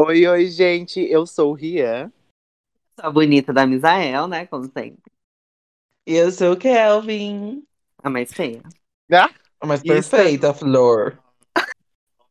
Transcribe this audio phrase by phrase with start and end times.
[0.00, 2.12] Oi, oi, gente, eu sou o Rian.
[2.96, 4.46] A bonita da Misael, né?
[4.46, 5.10] Como sempre.
[6.06, 7.66] E eu sou o Kelvin.
[8.02, 8.62] A mais feia.
[9.12, 9.28] Ah,
[9.60, 11.18] A mais perfeita, Flor.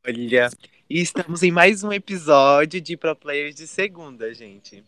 [0.05, 0.49] olha,
[0.89, 4.83] e estamos em mais um episódio de Pro Players de segunda, gente.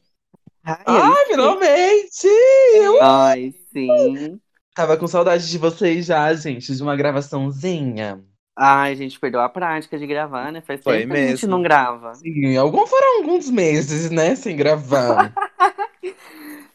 [0.63, 1.31] Ai, Ai, sim.
[1.31, 2.27] finalmente!
[2.75, 4.39] Eu Ai, sim.
[4.73, 8.23] tava com saudade de vocês já, gente, de uma gravaçãozinha.
[8.61, 10.59] Ai, a gente perdeu a prática de gravar, né?
[10.59, 11.49] Faz Foi tempo que a gente mesmo.
[11.49, 12.13] não grava.
[12.15, 15.33] Sim, algum, foram alguns meses, né, sem gravar.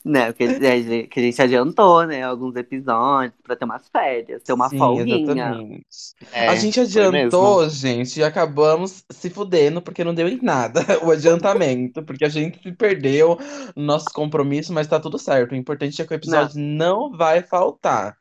[0.06, 0.26] Né?
[0.26, 2.22] Porque a gente, que a gente adiantou, né?
[2.22, 5.22] Alguns episódios pra ter umas férias, ter uma Sim, folguinha.
[5.22, 5.86] exatamente.
[6.30, 11.10] É, a gente adiantou, gente, e acabamos se fudendo porque não deu em nada o
[11.10, 13.38] adiantamento, porque a gente se perdeu
[13.74, 15.52] no nosso compromisso, mas tá tudo certo.
[15.52, 18.14] O importante é que o episódio não vai faltar.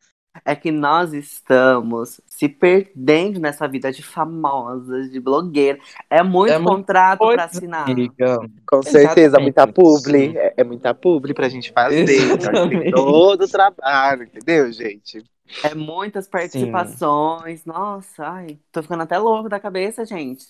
[0.44, 5.80] É que nós estamos se perdendo nessa vida de famosas, de blogueira.
[6.10, 7.90] É muito É contrato pra assinar.
[7.90, 8.40] Amiga.
[8.68, 9.44] Com certeza, Exatamente.
[9.44, 10.38] muita publi.
[10.38, 12.10] É, é muita publi pra gente fazer.
[12.10, 12.92] Exatamente.
[12.92, 15.24] todo o trabalho, entendeu, gente?
[15.64, 17.64] É muitas participações.
[17.64, 20.48] Nossa, ai, tô ficando até louco da cabeça, gente.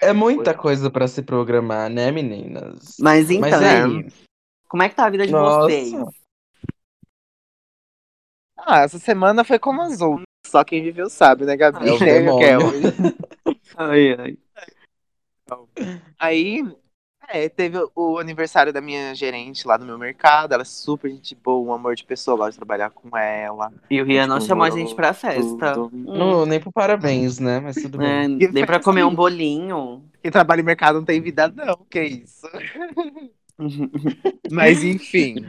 [0.00, 2.96] É muita coisa pra se programar, né, meninas?
[2.98, 3.82] Mas então, Mas é.
[3.84, 4.08] aí,
[4.68, 5.66] como é que tá a vida de Nossa.
[5.66, 5.92] vocês?
[8.70, 10.24] Ah, essa semana foi como as outras.
[10.46, 11.88] Só quem viveu sabe, né, Gabi?
[11.88, 13.14] é o Né?
[13.78, 14.38] Ai, ai.
[16.18, 16.64] Aí,
[17.28, 20.52] é, teve o aniversário da minha gerente lá no meu mercado.
[20.52, 22.36] Ela é super gente boa, um amor de pessoa.
[22.36, 23.72] Gosto de trabalhar com ela.
[23.90, 25.72] E o Rian não Tipo, chamou a gente pra festa.
[25.72, 25.90] tudo.
[25.94, 26.18] Hum.
[26.18, 27.60] Não, nem pro parabéns, né?
[27.60, 28.08] Mas tudo bem.
[28.08, 30.02] É, E nem pra comer um bolinho.
[30.22, 31.76] Quem trabalha em mercado não tem vida, não.
[31.88, 32.46] Que isso.
[34.50, 35.46] Mas enfim,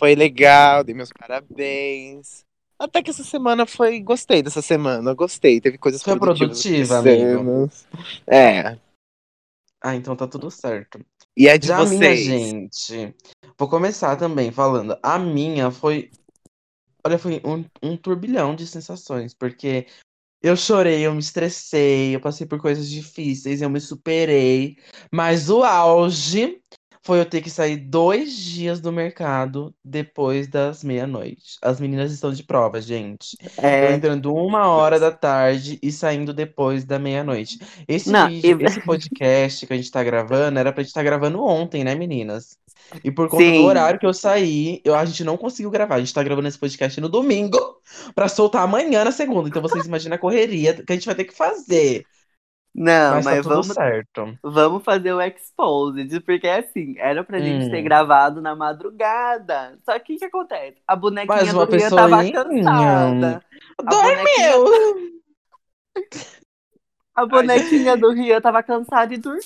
[0.00, 2.42] foi legal, dei meus parabéns.
[2.78, 4.00] Até que essa semana foi.
[4.00, 5.60] Gostei dessa semana, gostei.
[5.60, 7.70] Teve coisas Foi produtivas produtiva, acontecendo.
[8.26, 8.78] É.
[9.82, 11.04] Ah, então tá tudo certo.
[11.36, 12.24] E a de Já a minha, vocês?
[12.24, 13.14] gente.
[13.58, 14.98] Vou começar também falando.
[15.02, 16.10] A minha foi.
[17.04, 19.86] Olha, foi um, um turbilhão de sensações, porque
[20.42, 24.78] eu chorei, eu me estressei, eu passei por coisas difíceis, eu me superei.
[25.12, 26.62] Mas o auge
[27.10, 31.58] foi eu ter que sair dois dias do mercado depois das meia-noite.
[31.60, 33.36] As meninas estão de prova, gente.
[33.42, 37.58] Eu É, entrando uma hora da tarde e saindo depois da meia-noite.
[37.88, 41.42] Esse Não, vídeo, esse podcast que a gente tá gravando, era pra gente estar gravando
[41.42, 42.56] ontem, né, meninas?
[43.02, 43.58] E por conta Sim.
[43.58, 45.96] do horário que eu saí, eu, a gente não conseguiu gravar.
[45.96, 47.58] A gente tá gravando esse podcast no domingo
[48.14, 49.48] pra soltar amanhã na segunda.
[49.48, 52.04] Então vocês imaginam a correria que a gente vai ter que fazer.
[52.74, 54.38] Não, Mas mas, tá tudo vamos, certo.
[54.42, 57.70] vamos fazer o Exposed, porque assim, era pra gente Hum.
[57.70, 59.76] ter gravado na madrugada.
[59.84, 60.76] Só que o que acontece?
[60.86, 63.42] A bonequinha Mas uma do Rian tava cansada.
[63.82, 65.20] Bonequinha, Dormiu!
[67.14, 69.42] a bonequinha do Rian tava cansada e dormiu.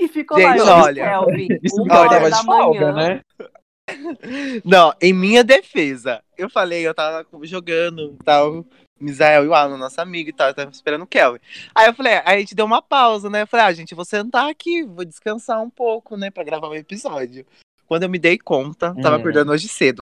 [0.00, 3.14] E ficou Gente, lá, e olha, Kelvin, Isso uma hora da folga, manhã.
[3.14, 3.20] né?
[4.64, 8.64] Não, em minha defesa, eu falei, eu tava jogando tal.
[9.00, 11.40] Misael e o Alan, nosso amigo e tal, eu tava esperando o Kelvin.
[11.74, 13.42] Aí eu falei, aí a gente deu uma pausa, né?
[13.42, 16.68] Eu falei, ah, gente, eu vou sentar aqui, vou descansar um pouco, né, pra gravar
[16.68, 17.44] o episódio.
[17.86, 19.20] Quando eu me dei conta, tava Hum.
[19.20, 19.98] acordando hoje cedo.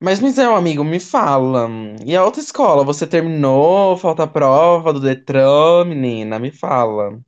[0.00, 1.66] Mas, Misael, amigo, me fala.
[2.04, 3.96] E a outra escola, você terminou?
[3.96, 6.38] Falta a prova do Detran, menina?
[6.38, 7.18] Me fala.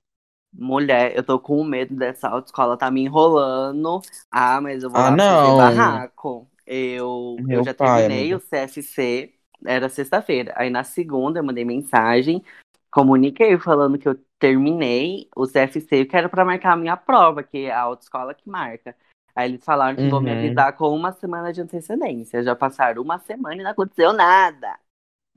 [0.53, 4.01] Mulher, eu tô com medo dessa autoescola tá me enrolando.
[4.31, 5.57] Ah, mas eu vou Ah, lá não.
[5.57, 6.49] fazer barraco.
[6.67, 8.37] Eu, Meu eu já pai, terminei amiga.
[8.37, 9.35] o CFC,
[9.65, 10.53] era sexta-feira.
[10.57, 12.43] Aí na segunda eu mandei mensagem,
[12.91, 17.43] comuniquei falando que eu terminei o CFC e que era pra marcar a minha prova,
[17.43, 18.97] que é a autoescola que marca.
[19.35, 20.37] Aí eles falaram que vão me Uhum.
[20.39, 22.43] avisar com uma semana de antecedência.
[22.43, 24.79] Já passaram uma semana e não aconteceu nada.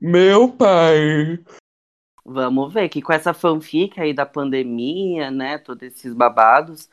[0.00, 1.38] Meu pai.
[2.24, 5.58] Vamos ver que com essa fanfic aí da pandemia, né?
[5.58, 6.88] Todos esses babados,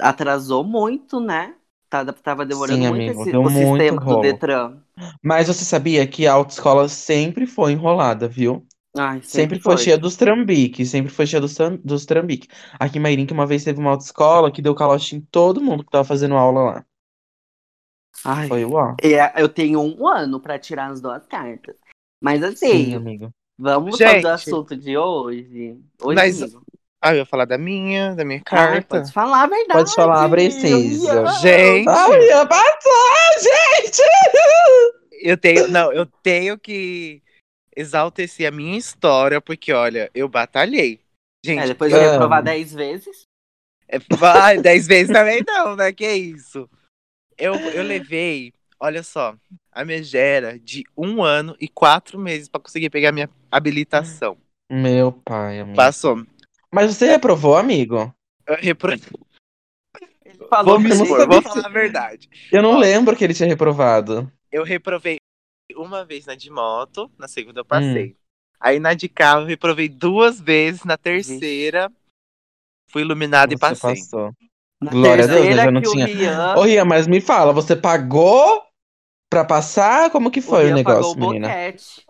[0.00, 1.54] atrasou muito, né?
[1.92, 4.22] Tá- Tava demorando Sim, muito amigo, esse, deu o muito sistema do rolo.
[4.22, 4.78] Detran.
[5.22, 8.66] Mas você sabia que a autoescola sempre foi enrolada, viu?
[8.96, 11.54] Ai, Sempre foi cheia dos trambiques, sempre foi cheia dos,
[11.84, 12.48] dos trambiques.
[12.80, 15.90] Aqui em Mairink, uma vez teve uma autoescola que deu calote em todo mundo que
[15.90, 16.84] tava fazendo aula lá.
[18.24, 18.96] Ai, Foi uau.
[19.02, 21.76] é, eu tenho um ano pra tirar as duas cartas.
[22.22, 23.30] Mas Sim, assim, amigo.
[23.58, 24.22] vamos Gente.
[24.22, 25.78] fazer o assunto de hoje.
[26.02, 26.62] Hoje Mas- amigo.
[27.04, 29.00] Ah, eu ia falar da minha, da minha Ai, carta.
[29.00, 29.72] pode falar a verdade.
[29.72, 31.26] Pode falar, precisa.
[31.40, 34.02] Gente, Ai, ia passar, gente!
[35.20, 37.20] eu tenho, não, eu tenho que
[37.76, 41.00] exaltecer a minha história, porque olha, eu batalhei.
[41.44, 42.10] Gente, É, depois de Amo.
[42.12, 43.22] reprovar dez vezes.
[43.88, 45.92] É, Vai, dez vezes também não, né?
[45.92, 46.70] Que isso?
[47.36, 49.34] Eu, eu levei, olha só,
[49.72, 54.36] a megera de um ano e quatro meses pra conseguir pegar minha habilitação.
[54.70, 55.76] Meu pai, amigo.
[55.76, 56.24] Passou.
[56.72, 58.12] Mas você reprovou, amigo?
[58.46, 58.92] Eu repro...
[58.92, 62.30] Ele falou Vou me eu não expor, sabia vou que- falar a verdade.
[62.50, 62.78] Eu não Ó.
[62.78, 64.30] lembro que ele tinha reprovado.
[64.50, 65.18] Eu reprovei
[65.76, 68.16] uma vez na de moto, na segunda eu passei.
[68.60, 71.90] Aí na de carro eu reprovei duas vezes, na terceira
[72.88, 73.94] fui iluminado e Você passei.
[73.96, 74.32] passou.
[74.80, 77.06] Na Glória a Deus, eu terceira já não que o tinha- Rian, Ô, Ria, mas
[77.06, 78.62] me fala, você pagou
[79.30, 80.10] pra passar?
[80.10, 81.48] Como que o foi o, Rian negócio, pagou o menina?
[81.48, 82.06] boquete.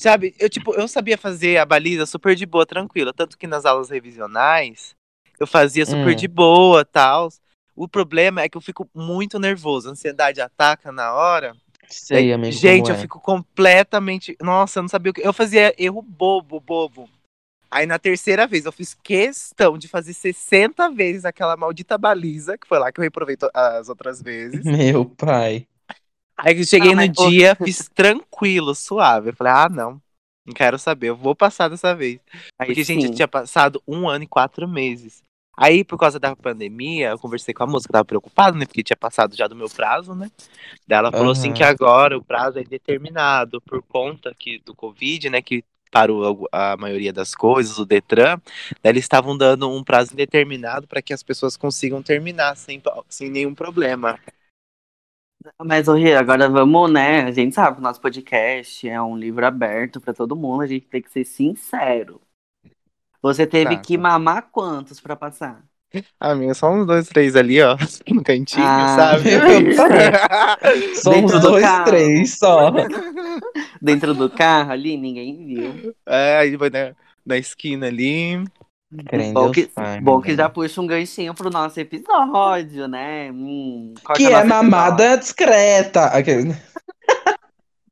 [0.00, 3.66] Sabe, eu tipo, eu sabia fazer a baliza super de boa, tranquila, tanto que nas
[3.66, 4.96] aulas revisionais
[5.38, 6.16] eu fazia super Hum.
[6.16, 7.28] de boa, tal.
[7.76, 11.54] O problema é que eu fico muito nervoso, a ansiedade ataca na hora.
[11.86, 12.98] Sei, Daí, amigo, Gente, eu é.
[12.98, 14.34] fico completamente.
[14.40, 15.20] Nossa, eu não sabia o que.
[15.20, 17.06] Eu fazia erro bobo, bobo.
[17.70, 22.66] Aí na terceira vez eu fiz questão de fazer 60 vezes aquela maldita baliza, que
[22.66, 24.64] foi lá que eu reprovei as outras vezes.
[24.64, 25.66] Meu pai.
[26.44, 29.30] Aí eu cheguei Ah, no mas, dia, fiz tranquilo, suave.
[29.30, 30.00] Eu falei, ah, não.
[30.46, 32.18] Não quero saber, eu vou passar dessa vez.
[32.58, 35.22] Aí Porque, gente, eu tinha passado um ano e quatro meses.
[35.56, 38.64] Aí, por causa da pandemia, eu conversei com a moça, que tava preocupada, né?
[38.64, 40.30] Porque tinha passado já do meu prazo, né?
[40.86, 41.54] Daí ela falou assim Aham.
[41.54, 45.42] que agora o prazo é indeterminado por conta que, do Covid, né?
[45.42, 48.40] Que parou a, a maioria das coisas, o Detran.
[48.82, 53.28] Daí eles estavam dando um prazo indeterminado para que as pessoas consigam terminar sem, sem
[53.30, 54.18] nenhum problema.
[55.64, 57.22] Mas, ô Rian, agora vamos, né?
[57.22, 60.66] A gente sabe que o nosso podcast é um livro aberto pra todo mundo, a
[60.66, 62.20] gente tem que ser sincero.
[63.22, 63.82] Você teve Tá.
[63.82, 65.64] que mamar quantos pra passar?
[66.20, 67.76] Ah, minha, só uns dois, três ali, ó.
[68.08, 69.30] No cantinho, Ah, sabe?
[70.94, 71.84] Só uns Dentro do dois, carro.
[71.86, 72.72] três só.
[73.80, 75.94] Dentro do carro ali, ninguém viu.
[76.06, 76.94] é, aí vai na,
[77.24, 78.44] na esquina ali.
[78.92, 83.30] Em Bom que, Pai, bom que já puxa um ganchinho pro nosso episódio, né?
[83.30, 86.06] Hum, Que é nosso mamada discreta.
[86.06, 86.60] Aquele- episódio?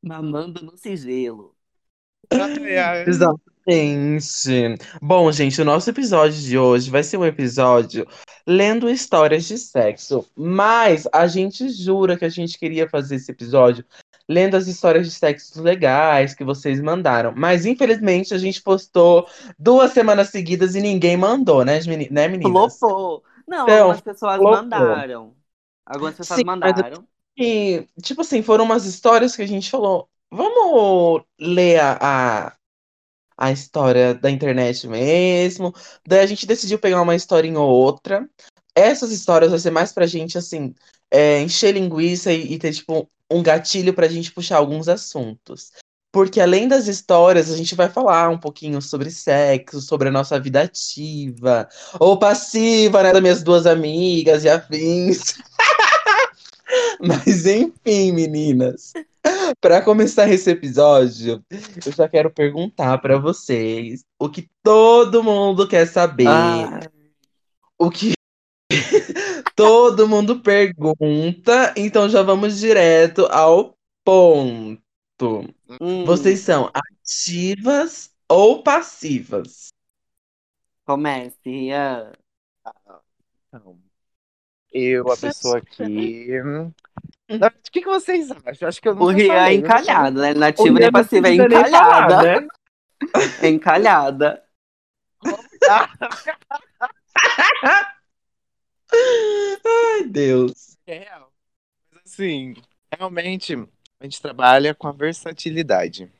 [0.03, 1.55] Mamando no sigilo.
[2.33, 3.05] Ai.
[3.09, 4.79] Exatamente.
[5.00, 8.06] Bom, gente, o nosso episódio de hoje vai ser um episódio
[8.47, 10.27] lendo histórias de sexo.
[10.35, 13.85] Mas a gente jura que a gente queria fazer esse episódio
[14.29, 17.33] lendo as histórias de sexo legais que vocês mandaram.
[17.37, 19.27] Mas infelizmente a gente postou
[19.59, 22.87] duas semanas seguidas e ninguém mandou, né, meni- né meninas?
[22.87, 23.25] Flopou.
[23.47, 24.47] Não, Então, algumas pessoas flopou.
[24.47, 25.37] mandaram.
[25.87, 27.07] Algumas pessoas Sim, mandaram.
[27.37, 32.57] E, tipo assim, foram umas histórias que a gente falou, vamos ler a, a,
[33.39, 35.75] a história da internet mesmo.
[36.07, 38.29] Daí a gente decidiu pegar uma historinha ou outra.
[38.75, 40.75] Essas histórias vai ser mais pra gente, assim,
[41.11, 45.71] é, encher linguiça e, e ter, tipo, um gatilho pra gente puxar alguns assuntos.
[46.11, 50.41] Porque além das histórias, a gente vai falar um pouquinho sobre sexo, sobre a nossa
[50.41, 51.69] vida ativa
[52.01, 55.35] ou passiva, né, das minhas duas amigas e afins.
[57.01, 58.93] Mas enfim, meninas.
[59.61, 61.45] Para começar esse episódio,
[61.85, 66.81] eu já quero perguntar para vocês o que todo mundo quer saber, Ah,
[67.79, 68.13] o que
[69.59, 74.81] todo mundo pergunta, então já vamos direto ao ponto.
[75.81, 79.69] hum, Vocês são ativas ou passivas?
[80.85, 82.13] Comece, Rian.
[83.49, 83.79] Então,
[84.73, 86.29] eu, a pessoa aqui.
[87.29, 88.69] Não, O que, que vocês acham?
[88.69, 90.33] Acho que eu O nunca Rian é falei, eu encalhado, né?
[90.33, 92.17] O Nativa Rian nem não passiva, é precisa nem encalhada.
[92.17, 92.49] falar, né?
[93.43, 94.45] É encalhada.
[99.67, 100.76] Ai, Deus.
[100.87, 101.33] É real.
[101.93, 102.55] Mas assim,
[102.97, 103.55] realmente,
[104.00, 106.11] a gente trabalha com a versatilidade.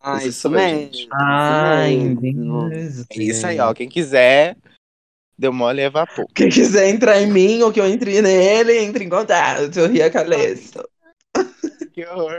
[0.00, 1.08] Ah, Isso isso mesmo, gente.
[1.12, 2.14] Ai.
[2.14, 3.06] Deus.
[3.10, 3.74] É isso aí, ó.
[3.74, 4.56] Quem quiser,
[5.36, 6.26] deu mole e evapou.
[6.34, 9.76] Quem quiser entrar em mim ou que eu entre nele, entre em contato.
[9.76, 10.82] Eu ria Calesso.
[11.92, 12.36] Que horror.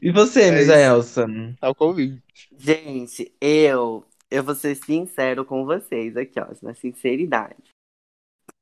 [0.00, 1.20] E você, É Misa isso.
[1.20, 1.26] Elsa?
[1.60, 2.22] Tá o convite.
[2.56, 7.73] Gente, eu, eu vou ser sincero com vocês aqui, ó, na sinceridade.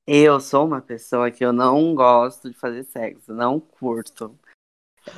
[0.07, 4.37] Eu sou uma pessoa que eu não gosto de fazer sexo, não curto.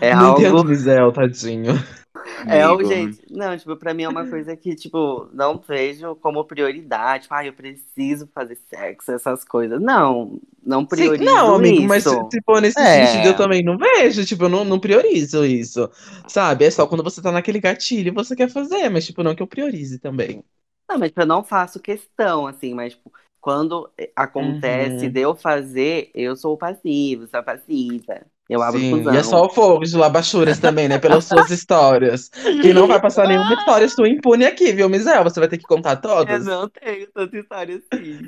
[0.00, 0.40] É não algo.
[0.40, 1.72] entendo, Misel, tadinho.
[2.46, 3.20] É algo, gente.
[3.30, 7.24] Não, tipo, pra mim é uma coisa que, tipo, não vejo como prioridade.
[7.24, 9.80] Tipo, ah, eu preciso fazer sexo, essas coisas.
[9.80, 11.88] Não, não Sim, priorizo não, amigo, isso.
[11.88, 12.04] mas
[12.44, 13.06] for nesse É.
[13.06, 14.24] sentido, eu também não vejo.
[14.24, 15.90] Tipo, eu não, não priorizo isso.
[16.28, 16.64] Sabe?
[16.66, 19.46] É só quando você tá naquele gatilho você quer fazer, mas, tipo, não que eu
[19.46, 20.44] priorize também.
[20.88, 23.10] Não, mas tipo, eu não faço questão, assim, mas tipo,
[23.44, 25.12] quando acontece Uhum.
[25.12, 28.22] de eu fazer, eu sou passivo, sou passiva.
[28.48, 29.12] Eu abro Sim, fusão.
[29.14, 30.98] e é só o fogo de labachuras também, né?
[30.98, 32.30] Pelas suas histórias.
[32.62, 35.22] Que não vai passar nenhuma história sua impune aqui, viu, Misel?
[35.24, 36.46] Você vai ter que contar Eu todas.
[36.46, 38.20] não tenho tanta história assim.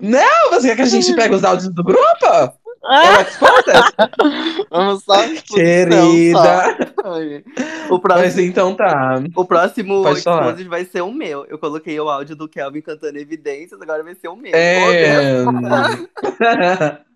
[0.00, 2.00] Não, você quer que a gente pegue os áudios do grupo?
[3.20, 3.92] Exposta?
[4.70, 6.76] Vamos só exposição, Querida.
[7.88, 9.22] O Mas próximo, então tá.
[9.34, 10.08] o próximo.
[10.08, 11.44] Exposed vai ser o meu.
[11.46, 14.52] Eu coloquei o áudio do Kelvin cantando evidências, agora vai ser o meu.
[14.52, 14.56] Oh.
[14.56, 15.44] É.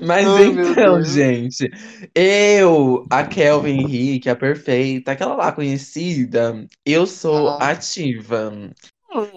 [0.00, 1.70] Mas meu então, gente,
[2.14, 7.70] eu, a Kelvin Henrique, a perfeita, aquela lá conhecida, eu sou Ah.
[7.70, 8.52] ativa.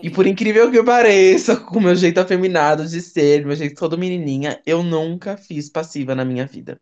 [0.01, 3.98] E por incrível que pareça, com o meu jeito afeminado de ser, meu jeito todo
[3.98, 6.79] menininha, eu nunca fiz passiva na minha vida.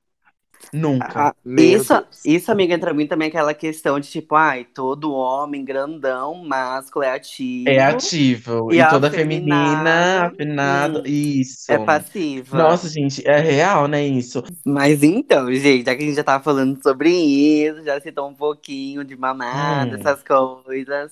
[0.74, 1.24] Nunca.
[1.24, 2.24] Ah, Meu isso, Deus.
[2.24, 7.12] isso, amiga, entra muito também aquela questão de tipo, ai, todo homem grandão, másculo, é
[7.12, 7.66] ativo.
[7.68, 8.74] É ativo.
[8.74, 11.02] E E, toda feminina, afinado.
[11.02, 11.68] hum, Isso.
[11.68, 12.80] É passiva.
[12.80, 14.44] Nossa, gente, é real, né, isso?
[14.66, 18.36] Mas então, gente, já que a gente já tava falando sobre isso, já citou um
[18.36, 19.96] pouquinho de mamada, Hum.
[19.96, 21.12] essas coisas.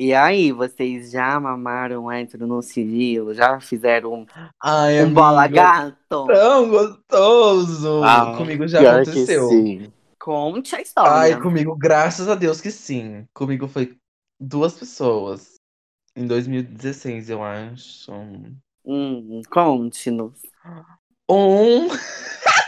[0.00, 3.34] E aí, vocês já mamaram hétero no sigilo?
[3.34, 4.26] Já fizeram um,
[4.62, 6.24] Ai, um bola gato?
[6.24, 8.04] tão gostoso.
[8.04, 9.48] Ah, Comigo já pior que aconteceu.
[9.48, 9.92] sim.
[10.20, 11.34] Conte a história.
[11.34, 13.26] Ai, comigo, graças a Deus que sim.
[13.34, 13.96] Comigo foi
[14.38, 15.54] duas pessoas.
[16.14, 18.12] Em 2016, eu acho.
[18.84, 20.40] Hum, conte-nos.
[21.28, 21.88] Um.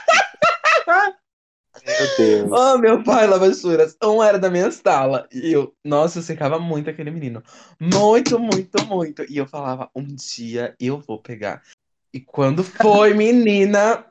[1.87, 2.51] Meu Deus.
[2.53, 3.97] Oh, meu pai, lavassuras.
[4.03, 5.27] Um era da minha sala.
[5.33, 7.43] E eu, nossa, eu secava muito aquele menino.
[7.79, 9.25] Muito, muito, muito.
[9.31, 11.63] E eu falava, um dia eu vou pegar.
[12.13, 14.05] E quando foi, menina,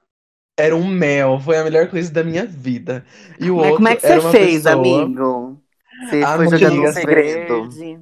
[0.57, 1.39] era um mel.
[1.39, 3.05] Foi a melhor coisa da minha vida.
[3.39, 4.73] E o Mas outro como é que você fez, pessoa...
[4.73, 5.61] amigo?
[6.05, 7.69] Você foi Amiga, jogando um segredo.
[7.69, 7.99] verde?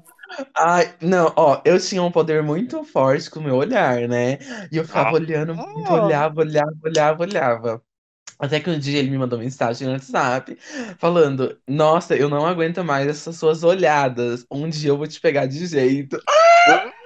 [0.56, 4.38] Ai, não, ó, eu tinha um poder muito forte com o meu olhar, né?
[4.72, 5.14] E eu ficava Ah.
[5.14, 7.82] olhando muito, olhava, olhava, olhava, olhava.
[8.40, 10.58] Até que um dia ele me mandou mensagem no WhatsApp
[11.00, 14.46] falando: Nossa, eu não aguento mais essas suas olhadas.
[14.52, 16.20] Um dia eu vou te pegar de jeito.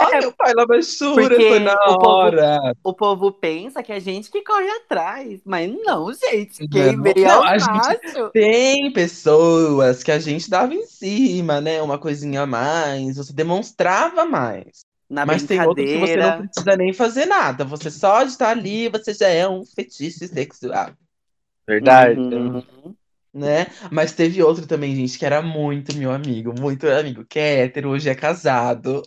[0.00, 2.58] Ai, meu pai, lavachura, foi na o povo- hora.
[2.82, 5.40] O povo pensa que é a gente que corre atrás.
[5.44, 6.60] Mas não, gente.
[6.60, 8.30] Não, Quem veio não, ao a gente-.
[8.32, 11.80] Tem pessoas que a gente dava em cima, né?
[11.80, 14.80] Uma coisinha a mais, você demonstrava mais.
[15.10, 17.64] Na Mas tem outros que você não precisa nem fazer nada.
[17.64, 20.92] Você só de estar ali, você já é um fetiche sexual,
[21.66, 22.20] Verdade.
[22.20, 22.94] Uhum.
[23.34, 23.66] né?
[23.90, 27.62] Mas teve outro também, gente, que era muito meu amigo, muito meu amigo, que é
[27.62, 29.02] hétero, hoje é casado.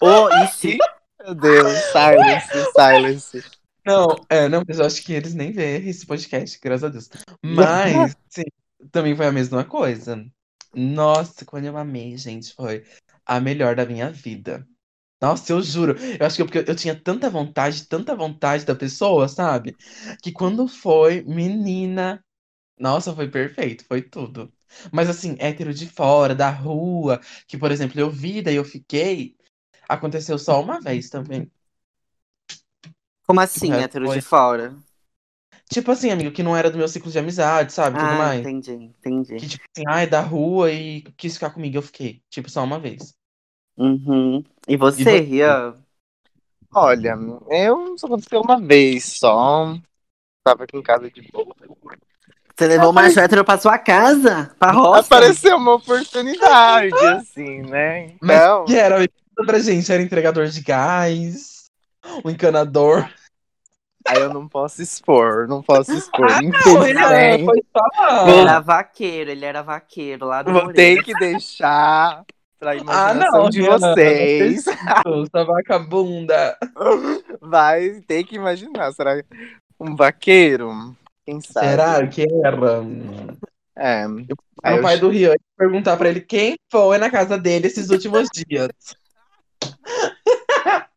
[0.00, 0.78] Oh, ixi,
[1.20, 3.44] Meu Deus, silence, silence.
[3.84, 7.10] Não, é, não, mas eu acho que eles nem veem esse podcast, graças a Deus.
[7.42, 8.44] Mas, sim,
[8.92, 10.24] também foi a mesma coisa.
[10.72, 12.84] Nossa, quando eu amei, gente, foi
[13.26, 14.64] a melhor da minha vida.
[15.22, 15.96] Nossa, eu juro.
[16.20, 19.76] Eu acho que eu, porque eu tinha tanta vontade, tanta vontade da pessoa, sabe?
[20.22, 22.24] Que quando foi, menina.
[22.78, 24.52] Nossa, foi perfeito, foi tudo.
[24.92, 29.36] Mas assim, hétero de fora, da rua, que, por exemplo, eu vi, daí eu fiquei.
[29.88, 31.50] Aconteceu só uma vez também.
[33.26, 34.76] como assim, resto hétero foi- de fora?
[35.70, 37.96] Tipo assim, amigo, que não era do meu ciclo de amizade, sabe?
[37.98, 38.48] Tudo Ah, mais.
[38.48, 39.36] entendi, entendi.
[39.36, 42.24] Que, tipo assim, ai, da rua e quis ficar comigo, eu fiquei.
[42.30, 43.14] Tipo, só uma vez.
[43.76, 44.44] Uhum.
[44.68, 45.18] E você, E você?
[45.20, 45.76] Rian?
[46.74, 47.16] Olha,
[47.50, 49.74] eu só aconteceu uma vez só.
[50.44, 51.54] Tava aqui em casa de boa.
[52.56, 54.54] Você levou o macho hétero pra sua casa?
[54.58, 55.00] Pra roça?
[55.00, 58.14] Apareceu uma oportunidade, assim, né?
[58.20, 59.08] Mas Então, que era?
[59.46, 61.70] Pra gente, era entregador de gás,
[62.24, 63.08] um encanador.
[64.06, 66.26] aí eu não posso expor, não posso expor.
[66.30, 67.38] Ah, Não, ele era,
[67.72, 68.28] falar.
[68.28, 71.02] Ele era vaqueiro, ele era vaqueiro lá do vou Moreira.
[71.02, 72.24] ter que deixar
[72.62, 74.66] pra Ah, imaginação não, de Rihanna, vocês.
[74.68, 76.56] Essa vacabunda.
[77.42, 78.92] Vai ter que imaginar.
[78.92, 79.20] Será
[79.80, 80.94] um vaqueiro?
[81.26, 81.66] Quem sabe?
[81.66, 82.84] Será que era?
[83.76, 84.06] É.
[84.06, 84.26] O
[84.62, 88.28] Aí eu pai do Rio perguntar pra ele quem foi na casa dele esses últimos
[88.32, 88.70] dias.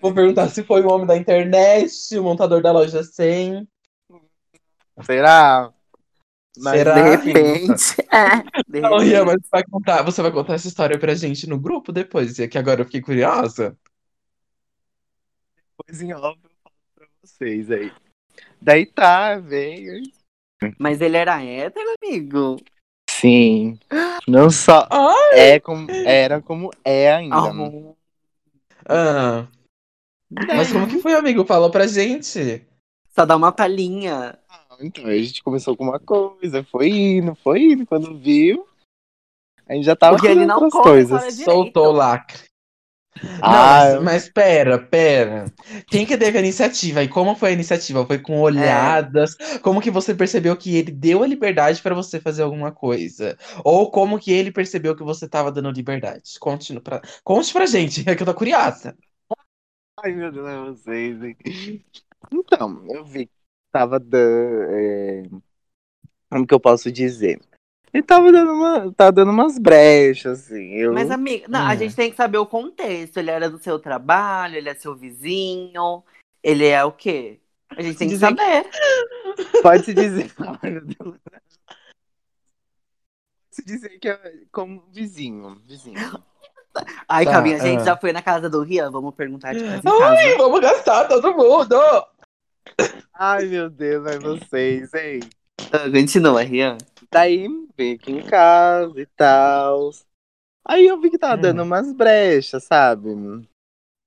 [0.00, 3.68] Vou perguntar se foi o homem da internet, o montador da loja 100.
[5.02, 5.72] Será?
[6.62, 7.16] Será?
[7.16, 7.96] De repente.
[8.10, 8.38] É,
[8.68, 9.24] de Não, repente.
[9.26, 12.58] mas você vai contar, você vai contar essa história pra gente no grupo depois, que
[12.58, 13.76] agora eu fiquei curiosa.
[15.76, 17.92] Depois em off eu falo pra vocês aí.
[18.60, 20.02] Daí tá, veio.
[20.78, 22.56] Mas ele era hétero, amigo?
[23.08, 23.78] Sim.
[24.26, 27.36] Não só Ah, é como, era como é ainda.
[28.86, 29.48] Ah, ah.
[30.30, 31.44] Mas como que foi, amigo?
[31.44, 32.66] Fala pra gente.
[33.10, 34.38] Só dá uma palhinha.
[34.80, 37.86] Então, a gente começou com uma coisa, foi indo, foi indo.
[37.86, 38.66] Quando viu,
[39.66, 41.34] a gente já tava Porque ele fazendo não outras coisas.
[41.34, 42.48] Soltou o lacre.
[43.42, 45.46] Ah, Não, mas, pera, pera.
[45.88, 47.02] Quem que teve a iniciativa?
[47.02, 48.06] E como foi a iniciativa?
[48.06, 49.34] Foi com olhadas?
[49.60, 53.36] Como que você percebeu que ele deu a liberdade pra você fazer alguma coisa?
[53.64, 56.38] Ou como que ele percebeu que você tava dando liberdade?
[56.38, 58.96] Conte pra, conte pra gente, é que eu tô curiosa.
[60.00, 61.36] Ai, meu Deus, é vocês, hein?
[62.32, 63.28] Então, eu vi
[63.70, 64.66] tava dando.
[64.70, 65.22] é,
[66.30, 67.40] Como que eu posso dizer?
[67.92, 68.92] Ele tava dando, uma...
[68.92, 70.74] tava dando umas brechas, assim.
[70.74, 70.92] Eu...
[70.92, 71.76] Mas, amiga, não, a Hum.
[71.78, 73.16] gente tem que saber o contexto.
[73.16, 76.02] Ele era do seu trabalho, ele é seu vizinho,
[76.42, 77.40] ele é o quê?
[77.70, 78.68] A gente tem que Dizem- saber.
[79.62, 80.30] Pode se dizer.
[83.50, 85.60] Se dizer que é como vizinho.
[85.66, 85.98] Vizinho.
[87.08, 87.84] Ai, Tá, Calminha, a gente ah.
[87.86, 91.74] já foi na casa do Rian, vamos perguntar de casa Ai, vamos gastar todo mundo!
[93.14, 95.20] Ai, meu Deus, é vocês, hein?
[95.72, 96.78] Ah, Continua, Rian.
[97.10, 97.46] Daí
[97.76, 99.90] vim aqui em casa e tal.
[100.64, 101.40] Aí eu vi que tava Hum.
[101.40, 103.10] dando umas brechas, sabe?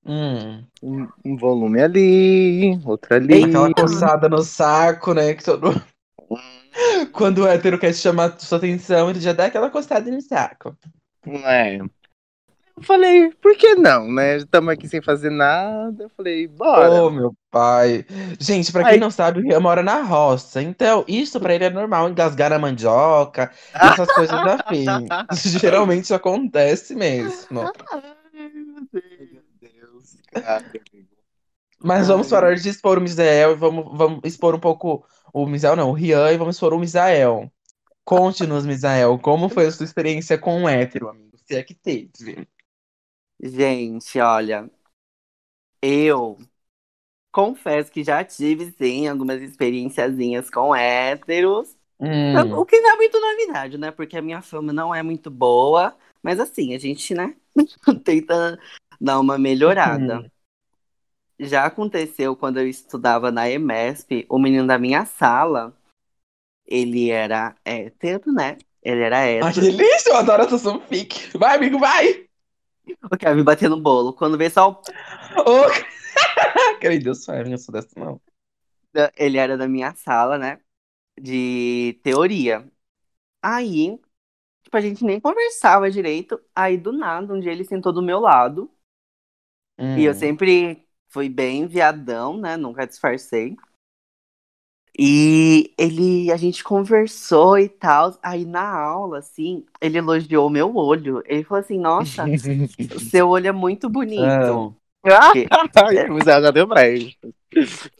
[0.04, 3.44] Hum, Um, um volume ali, outro ali.
[3.44, 5.34] aquela coçada no saco, né?
[5.34, 5.70] Que todo...
[7.12, 10.76] Quando o hétero quer chamar sua atenção, ele já dá aquela coçada no saco.
[11.26, 11.78] É.
[12.84, 14.36] Falei, por que não, né?
[14.38, 16.04] Estamos aqui sem fazer nada.
[16.04, 17.02] Eu falei, bora.
[17.02, 18.04] Oh, meu pai.
[18.38, 18.98] Gente, pra quem Ai.
[18.98, 20.62] não sabe, o Rian mora na roça.
[20.62, 24.88] Então, isso pra ele é normal, engasgar na mandioca, essas coisas afins.
[25.60, 27.60] Geralmente acontece mesmo.
[27.60, 28.02] Ai,
[28.34, 30.64] meu Deus, cara.
[31.84, 35.74] Mas vamos parar de expor o Misael e vamos, vamos expor um pouco o Misael,
[35.74, 37.50] não, o Rian, e vamos expor o Misael.
[38.04, 41.36] Conte-nos, Misael, como foi a sua experiência com o hétero, amigo?
[41.44, 42.46] Se é que teve.
[43.42, 44.70] Gente, olha,
[45.80, 46.38] eu
[47.32, 51.76] confesso que já tive, sim, algumas experienciazinhas com héteros.
[52.00, 53.90] Hum, O que não é muito novidade, né?
[53.90, 55.96] Porque a minha fama não é muito boa.
[56.22, 57.36] Mas assim, a gente, né,
[58.04, 58.58] tenta
[59.00, 60.20] dar uma melhorada.
[60.20, 60.30] Hum.
[61.40, 65.76] Já aconteceu quando eu estudava na EMESP, o menino da minha sala,
[66.66, 68.58] ele era hétero, né?
[68.82, 69.76] Ele era Ai, que hétero.
[69.76, 71.36] delícia, eu adoro essa fanfic.
[71.36, 72.28] Vai, amigo, vai!
[73.36, 74.12] Me bater no bolo.
[74.12, 74.82] Quando vê só o
[75.36, 75.68] Oh.
[76.80, 78.20] Querido, Deus eu sou dessa, não.
[79.16, 80.60] ele era da minha sala, né?
[81.20, 82.70] De teoria.
[83.42, 83.98] Aí,
[84.62, 86.40] tipo, a gente nem conversava direito.
[86.54, 88.70] Aí, do nada, um dia ele sentou do meu lado.
[89.94, 90.14] E eu Hum.
[90.14, 92.56] sempre fui bem viadão, né?
[92.56, 93.56] Nunca disfarcei.
[94.98, 98.18] E ele, a gente conversou e tal.
[98.22, 101.22] Aí, na aula, assim, ele elogiou o meu olho.
[101.26, 102.32] Ele falou assim: Nossa,
[102.98, 104.76] seu olho é muito bonito.
[105.32, 106.66] Que- Ai, mas ela já deu.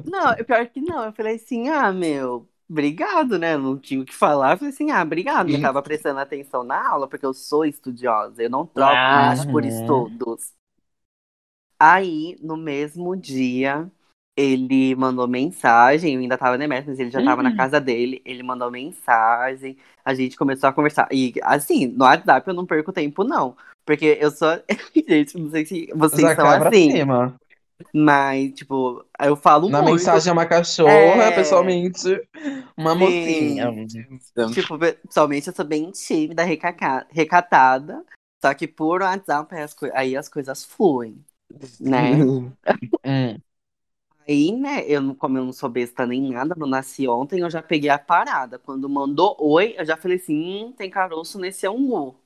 [0.05, 1.05] Não, é pior que não.
[1.05, 3.57] Eu falei assim, ah, meu, obrigado, né?
[3.57, 4.53] Não tinha o que falar.
[4.55, 5.55] Eu falei assim, ah, obrigado.
[5.55, 8.43] Eu tava prestando atenção na aula, porque eu sou estudiosa.
[8.43, 9.35] Eu não troco Ah.
[9.51, 9.69] por Uhum.
[9.69, 10.53] estudos.
[11.79, 13.91] Aí, no mesmo dia,
[14.37, 16.15] ele mandou mensagem.
[16.15, 17.57] Eu ainda tava na EMES, mas ele já tava na Uhum.
[17.57, 18.21] casa dele.
[18.25, 19.77] Ele mandou mensagem.
[20.05, 21.09] A gente começou a conversar.
[21.13, 23.57] E, assim, no WhatsApp eu não perco tempo, não.
[23.85, 24.49] Porque eu sou.
[25.09, 26.91] Gente, não sei se vocês já são assim.
[26.91, 27.35] cima.
[27.93, 29.95] Mas, tipo, eu falo Na muito.
[29.95, 31.31] mensagem é uma cachorra, É.
[31.33, 32.21] pessoalmente,
[32.77, 32.99] uma Sim.
[32.99, 33.87] mocinha.
[34.53, 38.05] Tipo, pessoalmente eu sou bem tímida, recatada.
[38.43, 41.19] Só que por WhatsApp aí as, coi- aí as coisas fluem,
[41.81, 42.13] né?
[44.29, 47.51] Aí, né, eu, não- como eu não sou besta nem nada, não nasci ontem, eu
[47.51, 48.59] já peguei a parada.
[48.59, 52.17] Quando mandou oi, eu já falei assim, hum, tem caroço nesse angu.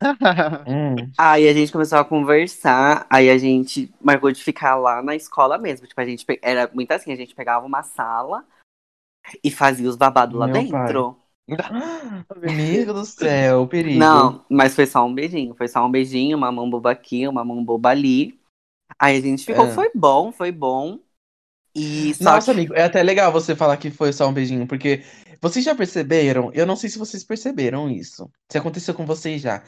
[0.66, 1.12] Hum.
[1.16, 5.58] Aí a gente começou a conversar, aí a gente marcou de ficar lá na escola
[5.58, 5.86] mesmo.
[5.86, 8.44] Tipo, a gente pe- era muito assim, a gente pegava uma sala
[9.44, 11.16] e fazia os babados lá Meu dentro.
[12.44, 14.18] Amigo do céu, perigo.
[14.20, 15.54] Não, mas foi só um beijinho.
[15.54, 18.38] Foi só um beijinho, uma mão boba aqui, uma mão boba ali.
[18.98, 19.68] Aí a gente ficou, É.
[19.68, 21.00] foi bom, foi bom.
[21.78, 22.50] E só Nossa, que...
[22.52, 25.02] amigo, é até legal você falar que foi só um beijinho, porque
[25.40, 26.50] vocês já perceberam?
[26.52, 28.30] Eu não sei se vocês perceberam isso.
[28.50, 29.62] Se aconteceu com vocês já.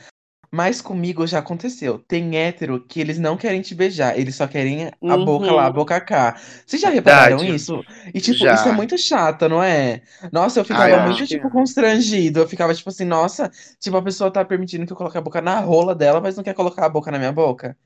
[0.53, 2.01] Mas comigo já aconteceu.
[2.09, 5.25] Tem hétero que eles não querem te beijar, eles só querem a Uhum.
[5.25, 6.37] boca lá, a boca cá.
[6.67, 7.55] Vocês já repararam Verdade.
[7.55, 7.85] isso?
[8.13, 8.55] E tipo, Já.
[8.55, 10.03] isso é muito chato, não é?
[10.33, 12.41] Nossa, eu ficava eu muito, tipo, constrangido.
[12.41, 15.41] Eu ficava, tipo assim, nossa, tipo, a pessoa tá permitindo que eu coloque a boca
[15.41, 17.77] na rola dela, mas não quer colocar a boca na minha boca.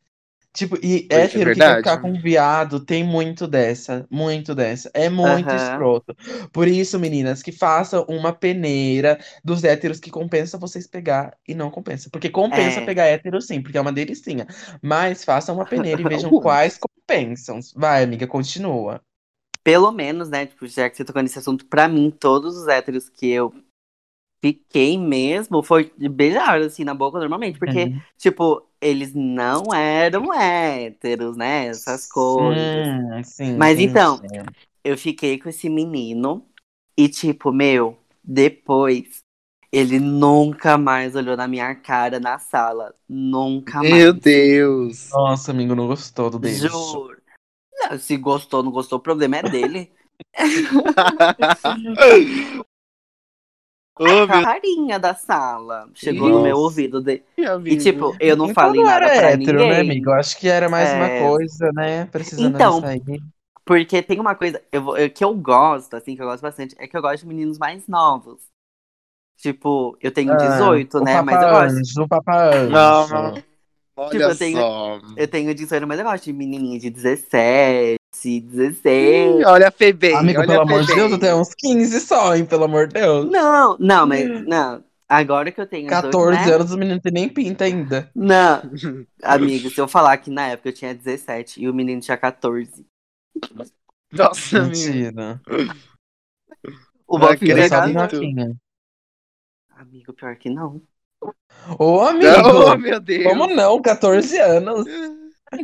[0.54, 4.88] Tipo, e É hétero que quer ficar com viado tem muito dessa, muito dessa.
[4.94, 5.56] É muito Aham.
[5.56, 6.14] escroto.
[6.52, 11.70] Por isso, meninas, que façam uma peneira dos héteros que compensa vocês pegar e não
[11.72, 12.08] compensa.
[12.08, 12.86] Porque compensa É.
[12.86, 14.46] pegar hétero sim, porque é uma delicinha.
[14.80, 16.40] Mas façam uma peneira e vejam Alguns.
[16.42, 17.58] quais compensam.
[17.74, 19.02] Vai, amiga, continua.
[19.64, 23.08] Pelo menos, né, tipo, já que você tocou nesse assunto, pra mim, todos os héteros
[23.08, 23.52] que eu
[24.44, 27.58] fiquei mesmo foi de beijar, assim, na boca normalmente.
[27.58, 28.00] Porque, Uhum.
[28.18, 32.86] tipo, eles não eram héteros, né, essas coisas.
[32.86, 34.26] Hum, sim, Mas sim, então, sim.
[34.84, 36.46] eu fiquei com esse menino
[36.96, 39.22] e, tipo, meu, depois
[39.72, 42.94] Ele nunca mais olhou na minha cara na sala.
[43.08, 44.22] Nunca Meu mais.
[44.22, 45.10] Deus.
[45.10, 46.68] Nossa, amigo, não gostou do beijo.
[46.68, 47.20] Juro.
[47.90, 49.92] Não, se gostou, não gostou, o problema é dele.
[53.98, 56.44] Ô, a meu carinha da sala chegou no Nossa.
[56.48, 57.00] meu ouvido.
[57.00, 57.22] De...
[57.64, 59.68] E tipo, eu não falei nada era pra hétero, ninguém.
[59.70, 60.10] né, amigo?
[60.10, 60.96] Eu acho que era mais É.
[60.96, 62.04] uma coisa, né?
[62.06, 63.22] Precisando Então, sair.
[63.64, 66.86] Porque tem uma coisa eu, eu- que eu gosto, assim, que eu gosto bastante, é
[66.88, 68.42] que eu gosto de meninos mais novos.
[69.38, 71.22] Tipo, eu tenho 18, Ah, né?
[71.22, 71.78] Mas eu gosto.
[71.78, 72.70] Anjo, o Papa Anjo.
[72.70, 73.34] Não,
[73.96, 75.00] Olha Tipo, eu tenho- só.
[75.16, 77.96] Eu tenho 18, mas eu gosto de menininha de 17,
[78.40, 79.40] 16.
[79.40, 80.14] Ih, Olha a Febem.
[80.14, 80.94] Amigo, olha pelo a amor de.
[80.94, 82.44] Deus, eu tenho uns 15 só, hein?
[82.44, 83.30] Pelo amor de Deus.
[83.30, 84.84] Não, não, mas não.
[85.08, 86.54] Agora que eu tenho 18, 14 né?
[86.54, 88.10] anos, o menino tem nem pinta ainda.
[88.14, 88.62] Não,
[89.22, 92.86] amigo, se eu falar que na época eu tinha 17 e o menino tinha 14.
[94.10, 94.70] Nossa, amigo.
[94.70, 95.40] Mentira.
[97.06, 97.88] O Não casado.
[97.88, 98.56] minhoquinha.
[99.70, 100.80] Amigo, pior que não.
[101.78, 102.26] Ô, amigo.
[102.44, 103.24] Oh, meu Deus.
[103.24, 103.80] Como não?
[103.82, 104.84] 14 anos.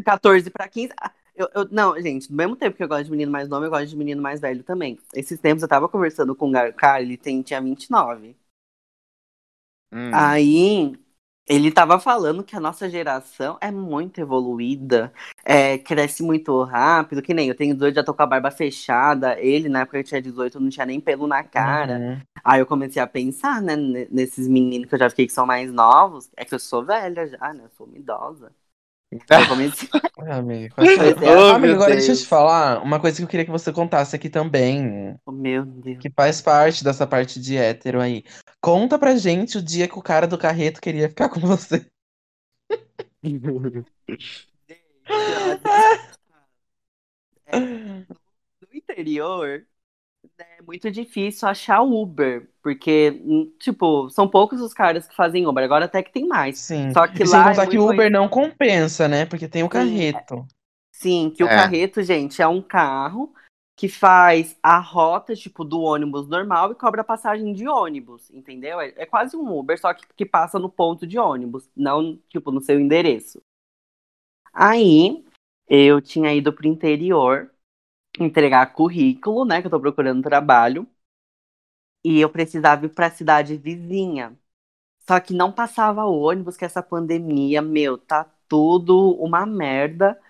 [0.05, 0.93] 14 pra 15.
[1.41, 3.71] Eu, eu- não, gente, do mesmo tempo que eu gosto de menino mais novo, eu
[3.71, 4.99] gosto de menino mais velho também.
[5.15, 8.37] Esses tempos eu tava conversando com um cara, ele tem, tinha 29.
[9.93, 10.41] Hum.
[10.51, 10.93] Aí
[11.49, 15.13] ele tava falando que a nossa geração é muito evoluída,
[15.45, 19.39] é, cresce muito rápido, que nem eu tenho 18, já tô com a barba fechada.
[19.41, 22.05] Ele, na época que tinha 18, não tinha nem pelo na cara.
[22.05, 22.23] Uhum.
[22.45, 25.47] Aí eu comecei a pensar, né, ne- nesses meninos que eu já fiquei que são
[25.47, 26.31] mais novos.
[26.37, 27.65] É que eu sou velha já, né?
[27.65, 28.53] Eu sou uma idosa.
[30.23, 31.37] Ah, amigo, é.
[31.37, 32.21] Oh, amigo, agora deixa eu Deus.
[32.21, 35.99] te falar uma coisa que eu queria que você contasse aqui também, Oh, meu Deus.
[35.99, 38.23] que faz parte dessa parte de hétero aí.
[38.61, 41.87] Conta pra gente o dia que o cara do carreto queria ficar com você.
[47.47, 48.07] É, no
[48.73, 49.67] interior
[50.41, 55.63] é muito difícil achar Uber, porque, hum, tipo, são poucos os caras que fazem Uber.
[55.63, 56.59] Agora até que tem mais.
[56.59, 56.93] Sim.
[56.93, 59.27] Só que E sem lá contar é que o Uber não compensa, né?
[59.27, 60.47] Porque tem o carreto.
[60.93, 61.51] Sim, que o É.
[61.51, 63.33] carreto, gente, é um carro
[63.77, 68.79] que faz a rota, tipo, do ônibus normal e cobra passagem de ônibus, entendeu?
[68.79, 72.51] É, é quase um Uber, só que, que passa no ponto de ônibus, não, tipo,
[72.51, 73.41] no seu endereço.
[74.53, 75.25] Aí,
[75.67, 77.51] eu tinha ido pro interior
[78.19, 80.87] entregar currículo, né, que eu tô procurando trabalho,
[82.05, 84.37] e eu precisava ir pra cidade vizinha.
[85.09, 90.21] Só que não passava ônibus, que essa pandemia, meu, tá tudo uma merda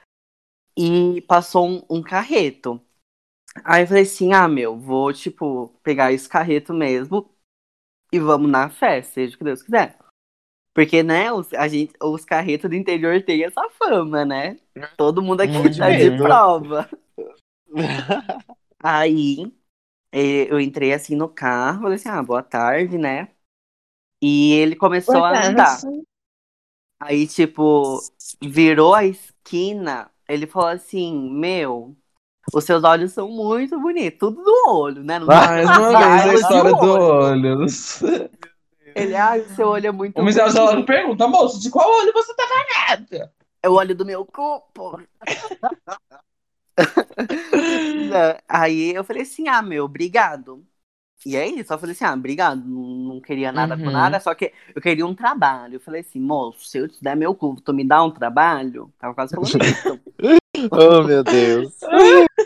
[0.77, 2.81] e passou um, um carreto.
[3.65, 7.29] Aí eu falei assim, ah, meu, vou, tipo, pegar esse carreto mesmo
[8.13, 9.99] e vamos na fé, seja o que Deus quiser.
[10.73, 14.57] Porque, né, os, a gente, os carretos do interior têm essa fama, né?
[14.97, 16.89] Todo mundo aqui Muito tá de prova.
[18.83, 19.53] Aí
[20.13, 23.29] eh, eu entrei assim no carro, falei assim, ah, boa tarde, né?
[24.23, 25.81] E ele começou a andar.
[26.99, 27.99] Aí, tipo,
[28.43, 31.97] virou a esquina, ele falou assim, meu,
[32.53, 35.19] os seus olhos são muito bonitos, tudo do olho, né?
[35.19, 37.59] Não Mais uma vez a Olhos história do olho.
[37.61, 37.67] olho.
[38.95, 40.87] Ele, ah, o seu olho é muito O Michel bonito.
[40.87, 42.45] pergunta, moço, de qual olho você tá
[42.89, 43.31] vendo?
[43.63, 45.01] É o olho do meu corpo.
[45.01, 45.01] Não,
[48.49, 50.67] Aí eu falei assim, ah, meu, obrigado.
[51.27, 53.93] E é isso, eu falei assim, ah, obrigado, não, queria nada com Uhum.
[53.93, 55.77] nada, só que eu queria um trabalho.
[55.77, 58.93] Eu falei assim, moço, se eu te der meu cu, tu me dá um trabalho?
[58.99, 60.01] Tava quase falando isso.
[60.73, 61.73] Oh, meu Deus.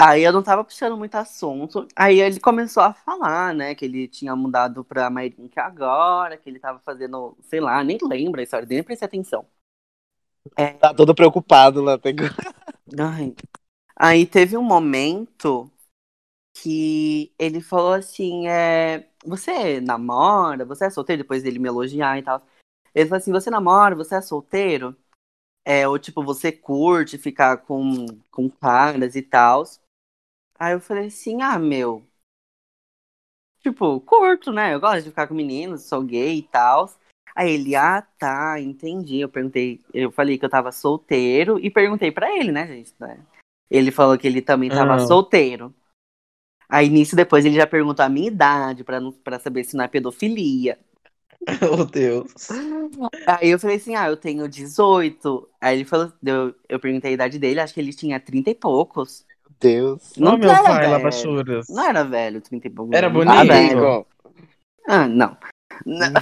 [0.00, 1.86] Aí eu não tava puxando muito assunto.
[1.96, 6.60] Aí ele começou a falar, né, que ele tinha mudado pra Mairink agora, que ele
[6.60, 9.46] tava fazendo, sei lá, nem lembro a história, nem prestei atenção.
[10.80, 11.98] Tá todo preocupado lá.
[11.98, 12.14] Tem...
[12.98, 13.34] Ai.
[13.96, 15.70] Aí teve um momento
[16.54, 22.22] que ele falou assim, é, você namora, você é solteiro, depois dele me elogiar e
[22.22, 22.42] tal.
[22.94, 24.96] Ele falou assim, você namora, você é solteiro?
[25.64, 29.64] É, ou tipo, você curte ficar com, com caras e tal.
[30.58, 32.06] Aí eu falei assim, ah, meu.
[33.60, 34.74] Tipo, curto, né?
[34.74, 36.88] Eu gosto de ficar com meninos, sou gay e tal.
[37.34, 39.20] Aí ele, ah, tá, entendi.
[39.20, 42.94] Eu perguntei, eu falei que eu tava solteiro e perguntei pra ele, né, gente?
[42.98, 43.18] né?
[43.70, 44.98] Ele falou que ele também tava Ah.
[45.00, 45.74] solteiro.
[46.68, 49.84] Aí nisso depois ele já perguntou a minha idade pra, não- pra saber se não
[49.84, 50.78] é pedofilia.
[51.72, 52.48] Oh, Deus.
[53.26, 55.48] Aí eu falei assim, ah, eu tenho 18.
[55.60, 58.54] Aí ele falou, eu, eu perguntei a idade dele, acho que ele tinha 30 e
[58.54, 59.24] poucos.
[59.44, 60.12] Meu Deus.
[60.16, 61.62] Não, meu era pai, velho.
[61.68, 62.94] Não era velho, 30 e poucos.
[62.96, 63.14] Era não.
[63.14, 63.32] bonito?
[63.78, 64.04] Ah.
[64.88, 65.36] Ah, não.
[65.86, 66.12] Não.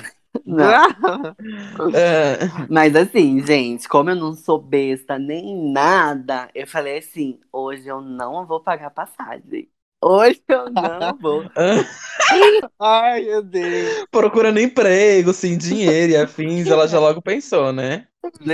[1.94, 2.38] É,
[2.70, 8.00] Mas assim, gente, como eu não sou besta nem nada, eu falei assim, hoje eu
[8.00, 9.70] não vou pagar passagem.
[10.02, 11.50] Hoje eu não vou.
[12.78, 14.06] Ai, meu Deus.
[14.10, 18.06] Procurando emprego, sem dinheiro e afins, ela já logo pensou, né?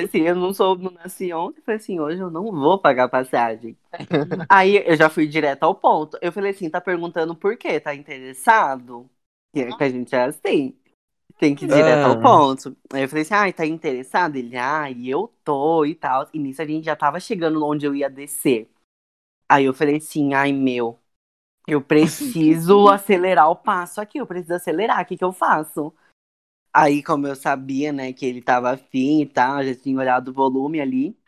[0.05, 3.77] Assim, eu não sou, não nasci ontem, falei assim, hoje eu não vou pagar passagem.
[4.49, 6.19] Aí eu já fui direto ao ponto.
[6.23, 7.81] Eu falei assim, tá perguntando por quê?
[7.81, 9.11] Tá interessado?
[9.55, 10.79] Que, que a gente é assim.
[11.43, 12.23] Tem que ir direto ao Ah.
[12.23, 12.77] ponto.
[12.93, 14.37] Aí eu falei assim, ai, tá interessado?
[14.37, 16.29] Ele, ai, eu tô e tal.
[16.33, 18.71] E nisso a gente já tava chegando onde eu ia descer.
[19.49, 21.01] Aí eu falei assim, ai, meu,
[21.67, 25.93] eu preciso acelerar o passo aqui, eu preciso acelerar, o que que eu faço?
[26.73, 30.33] Aí, como eu sabia, né, que ele tava afim e tal, já tinha olhado o
[30.33, 31.19] volume ali.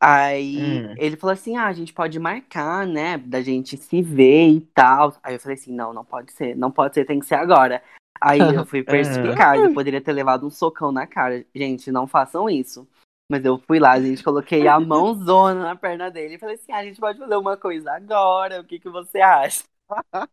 [0.00, 0.94] Aí Hum.
[0.98, 5.16] ele falou assim: ah, a gente pode marcar, né, da gente se ver e tal.
[5.22, 7.80] Aí eu falei assim: não, não pode ser, não pode ser, tem que ser agora.
[8.20, 11.44] Aí eu fui perspicaz, eu poderia ter levado um socão na cara.
[11.54, 12.86] Gente, não façam isso.
[13.30, 16.78] Mas eu fui lá, gente, coloquei a mãozona na perna dele e falei assim: ah,
[16.78, 19.64] a gente pode fazer uma coisa agora, o que, que você acha?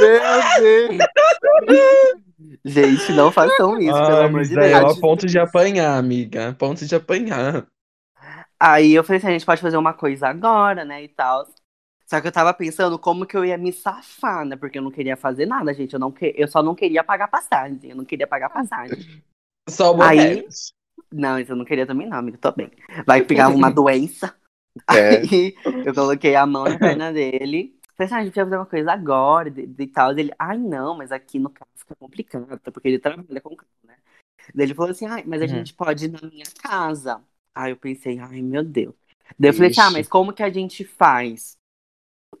[0.00, 0.20] Meu
[0.60, 2.16] Deus.
[2.64, 4.98] Gente, não façam isso, pelo Ai, amor de Misael, Deus.
[4.98, 6.50] a ponto de apanhar, amiga.
[6.50, 7.66] A ponto de apanhar.
[8.58, 11.46] Aí eu falei assim, a gente pode fazer uma coisa agora, né, e tal.
[12.06, 14.56] Só que eu tava pensando como que eu ia me safar, né?
[14.56, 15.92] Porque eu não queria fazer nada, gente.
[15.92, 16.32] Eu, não que...
[16.36, 17.90] eu só não queria pagar passagem.
[17.90, 19.22] Eu não queria pagar passagem.
[19.68, 20.46] Só o Aí-.
[21.12, 22.38] Não, isso eu não queria também, não, amigo.
[22.38, 22.70] Tô bem.
[23.06, 24.34] Vai pegar uma doença.
[24.90, 25.16] É.
[25.16, 27.76] Aí eu coloquei a mão na perna dele.
[27.96, 30.12] Falei assim, ah, a gente precisa fazer uma coisa agora e tal.
[30.12, 33.96] Ele, ai, não, mas aqui no carro fica complicado, porque ele trabalha com carro, né?
[34.54, 35.50] Daí ele falou assim, ai, mas a Uhum.
[35.50, 37.22] gente pode ir na minha casa.
[37.54, 38.94] Aí eu pensei, ai, meu Deus.
[39.38, 41.55] Daí eu falei assim, ah, mas como que a gente faz?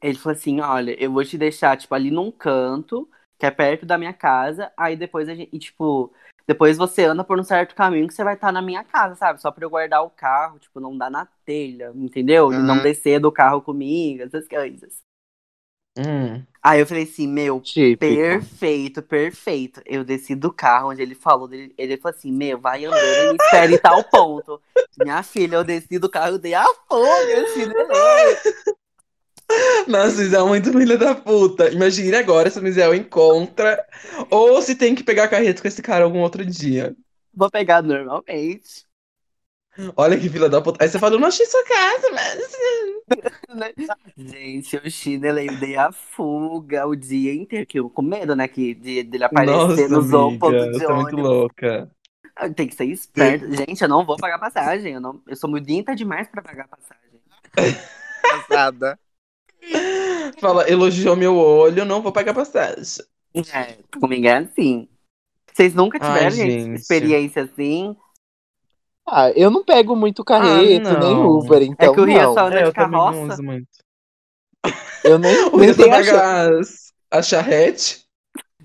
[0.02, 3.84] Ele falou assim, olha, eu vou te deixar, tipo, ali num canto, que é perto
[3.86, 6.12] da minha casa, aí depois a gente, e, tipo,
[6.46, 9.40] depois você anda por um certo caminho que você vai estar na minha casa, sabe?
[9.40, 12.52] Só pra eu guardar o carro, tipo, não dar na telha, entendeu?
[12.52, 12.82] E não Uhum.
[12.82, 15.00] descer do carro comigo, essas coisas.
[15.98, 16.44] Hum.
[16.62, 18.00] Aí eu falei assim, meu, Típico.
[18.00, 19.80] perfeito, perfeito.
[19.86, 23.28] Eu desci do carro onde ele falou, ele, ele falou assim, meu, vai andando e
[23.30, 24.60] me espere em tal ponto.
[24.98, 28.36] Minha filha, eu desci do carro, eu dei a fogo, eu chinelei.
[29.86, 31.70] Nossa, Misael é muito filha da puta.
[31.70, 33.84] Imagina agora se o Misael encontra.
[34.30, 36.94] Ou se tem que pegar carreto com esse cara algum outro dia.
[37.32, 38.86] Vou pegar normalmente.
[39.96, 40.82] Olha que filha da puta.
[40.82, 42.52] Aí você fala, eu não achei sua casa, mas.
[44.16, 48.48] Gente, eu chinelei, eu dei a fuga o dia inteiro, que eu com medo, né,
[48.48, 51.16] que de, dele aparecer Nossa, nos ponto amiga, de é muito ônibus.
[51.16, 51.90] louca.
[52.34, 53.50] Ah, Tem que ser esperto.
[53.54, 54.94] Gente, eu não vou pagar passagem.
[54.94, 57.20] Eu, não, eu sou mudinta demais pra pagar passagem.
[58.26, 58.98] Passada.
[60.40, 63.04] Fala, elogiou meu olho, não vou pagar passagem.
[63.34, 64.88] É, comigo é assim.
[65.52, 66.80] Vocês nunca Ai, tiveram gente, gente.
[66.80, 67.96] experiência assim?
[69.08, 71.28] Ah, eu não pego muito carreto, Ah, nem não.
[71.28, 72.34] Uber, então É que o Rio é não.
[72.34, 73.32] só anda É, de eu também não carroça.
[73.34, 73.68] uso muito.
[75.04, 78.05] Eu nem, O nem Rio só paga as, a charrete.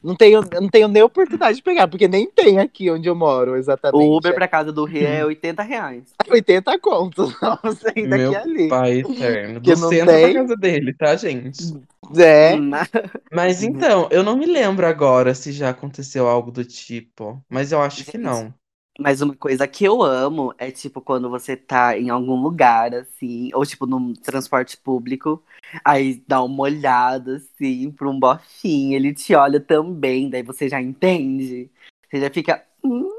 [0.03, 3.55] Não tenho, não tenho nem oportunidade de pegar, porque nem tem aqui onde eu moro,
[3.55, 4.01] exatamente.
[4.03, 6.03] O Uber pra casa do Rio é 80 reais.
[6.27, 8.67] É 80 contos, nossa, ainda Meu aqui ali.
[8.69, 9.61] pai eterno.
[9.61, 10.33] Que Do centro tem.
[10.33, 11.73] casa dele, tá, gente?
[12.17, 12.53] É,
[13.31, 17.41] Mas- então, eu não me lembro agora se já aconteceu algo do tipo.
[17.49, 18.53] Mas eu acho que Gente, não.
[19.01, 23.49] Mas uma coisa que eu amo é, tipo, quando você tá em algum lugar, assim,
[23.53, 25.43] ou, tipo, num transporte público,
[25.83, 30.81] aí dá uma olhada, assim, pra um bofinho, ele te olha também, daí você já
[30.81, 31.69] entende.
[32.09, 33.09] Você já fica, hum,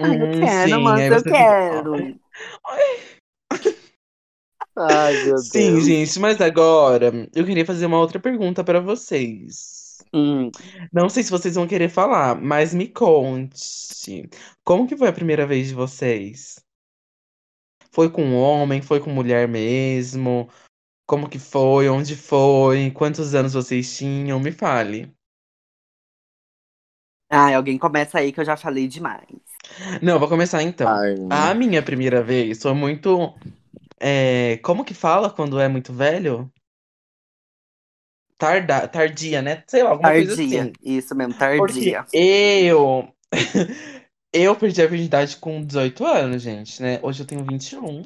[0.00, 1.94] ai, eu Hum, quero, sim, mas eu você fica, quero.
[4.76, 5.84] ai meu Sim, Deus.
[5.84, 9.87] gente, mas agora eu queria fazer uma outra pergunta pra vocês.
[10.12, 10.52] Hum,
[10.92, 14.28] Não sei se vocês vão querer falar, mas me conte.
[14.64, 16.56] Como que foi a primeira vez de vocês?
[17.92, 18.80] Foi com homem?
[18.80, 20.48] Foi com mulher mesmo?
[21.06, 21.88] Como que foi?
[21.88, 22.90] Onde foi?
[22.92, 24.40] Quantos anos vocês tinham?
[24.40, 25.14] Me fale.
[27.30, 29.26] Ai, alguém começa aí que eu já falei demais.
[30.02, 30.92] Não, vou começar então.
[30.92, 33.34] Ai, A minha primeira vez foi muito.
[34.00, 36.52] é, como que fala quando é muito velho?
[38.38, 39.64] Tarda, tardia, né?
[39.66, 40.72] Sei lá, alguma coisa Tardia, assim.
[40.82, 42.04] isso mesmo, Porque tardia.
[42.12, 43.08] eu.
[44.30, 46.98] Eu perdi a virgindade com 18 anos, gente, né?
[47.02, 48.02] Hoje eu tenho 21.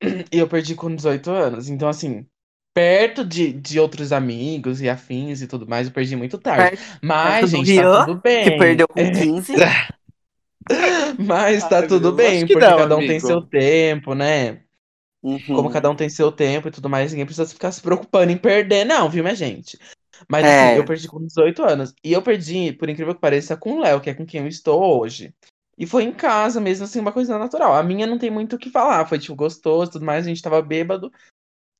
[0.32, 1.68] E eu perdi com 18 anos.
[1.68, 2.24] Então, assim,
[2.72, 6.76] perto de, de outros amigos e afins e tudo mais, eu perdi muito tarde.
[6.76, 8.44] Perto Mas, do gente, tá tudo bem.
[8.44, 9.52] Que perdeu com É, 15.
[11.18, 13.26] mas tá Ai, tudo bem, porque não, cada um tem amigo.
[13.26, 14.60] seu tempo, né?
[15.26, 15.56] Uhum.
[15.56, 18.38] Como cada um tem seu tempo e tudo mais, ninguém precisa ficar se preocupando em
[18.38, 19.78] perder, não, viu, minha gente?
[20.30, 20.68] Mas É.
[20.68, 21.94] assim, eu perdi com 18 anos.
[22.02, 24.46] E eu perdi, por incrível que pareça, com o Léo, que é com quem eu
[24.46, 25.34] estou hoje.
[25.76, 27.74] E foi em casa mesmo, assim, uma coisa natural.
[27.74, 29.06] A minha não tem muito o que falar.
[29.06, 31.12] Foi, tipo, gostoso e tudo mais, a gente tava bêbado.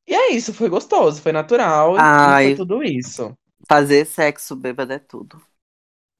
[0.06, 2.48] E é isso, foi gostoso, foi natural Ai.
[2.48, 3.35] foi tudo isso.
[3.68, 5.40] Fazer sexo bêbado é tudo.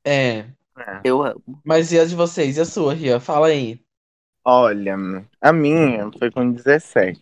[0.05, 0.47] É.
[1.05, 1.43] Eu amo.
[1.65, 2.57] Mas e a de vocês?
[2.57, 3.21] E a sua, Ria?
[3.21, 3.81] Fala aí.
[4.49, 4.95] Olha,
[5.41, 7.21] a minha foi com 17.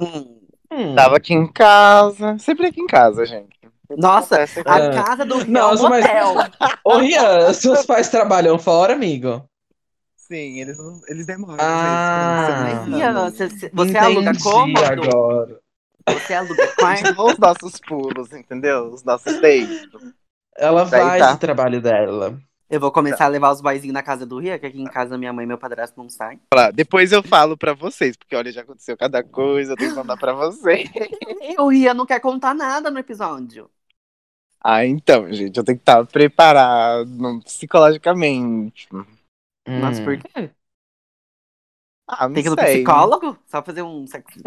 [0.00, 0.40] Hum.
[0.70, 0.94] Hum.
[0.94, 2.38] Tava aqui em casa.
[2.38, 3.56] Sempre aqui em casa, gente.
[3.90, 4.36] Nossa,
[4.66, 5.02] a É.
[5.02, 6.48] casa do Rio Nossa, é um mas-.
[6.82, 9.44] Ô, Ria, seus pais trabalham fora, amigo?
[10.16, 10.76] Sim, eles,
[11.08, 11.58] eles demoram.
[11.60, 12.64] Ah.
[12.64, 14.84] Mas, pra Ian, não- você, você- aluga cômodo?
[14.84, 15.60] agora.
[16.08, 17.14] Você aluga quarto?
[17.14, 18.92] dá os nossos pulos, entendeu?
[18.92, 19.86] Os nossos dates.
[20.56, 21.32] Ela Daí vai tá.
[21.32, 22.38] do trabalho dela.
[22.68, 25.16] Eu vou começar a levar os boyzinhos na casa do Ria, que aqui em casa
[25.16, 26.40] minha mãe e meu padrasto não saem.
[26.52, 29.96] Lá, Depois eu falo pra vocês, porque olha, já aconteceu cada coisa, eu tenho que
[29.96, 30.90] mandar pra vocês.
[31.42, 33.70] E o Ria não quer contar nada no episódio.
[34.60, 38.88] Ah, então, gente, eu tenho que estar preparado psicologicamente.
[39.68, 40.04] Mas Hum.
[40.04, 40.50] por quê?
[42.08, 43.38] Ah, não Tem que ir no psicólogo?
[43.46, 44.40] Só fazer um sexo.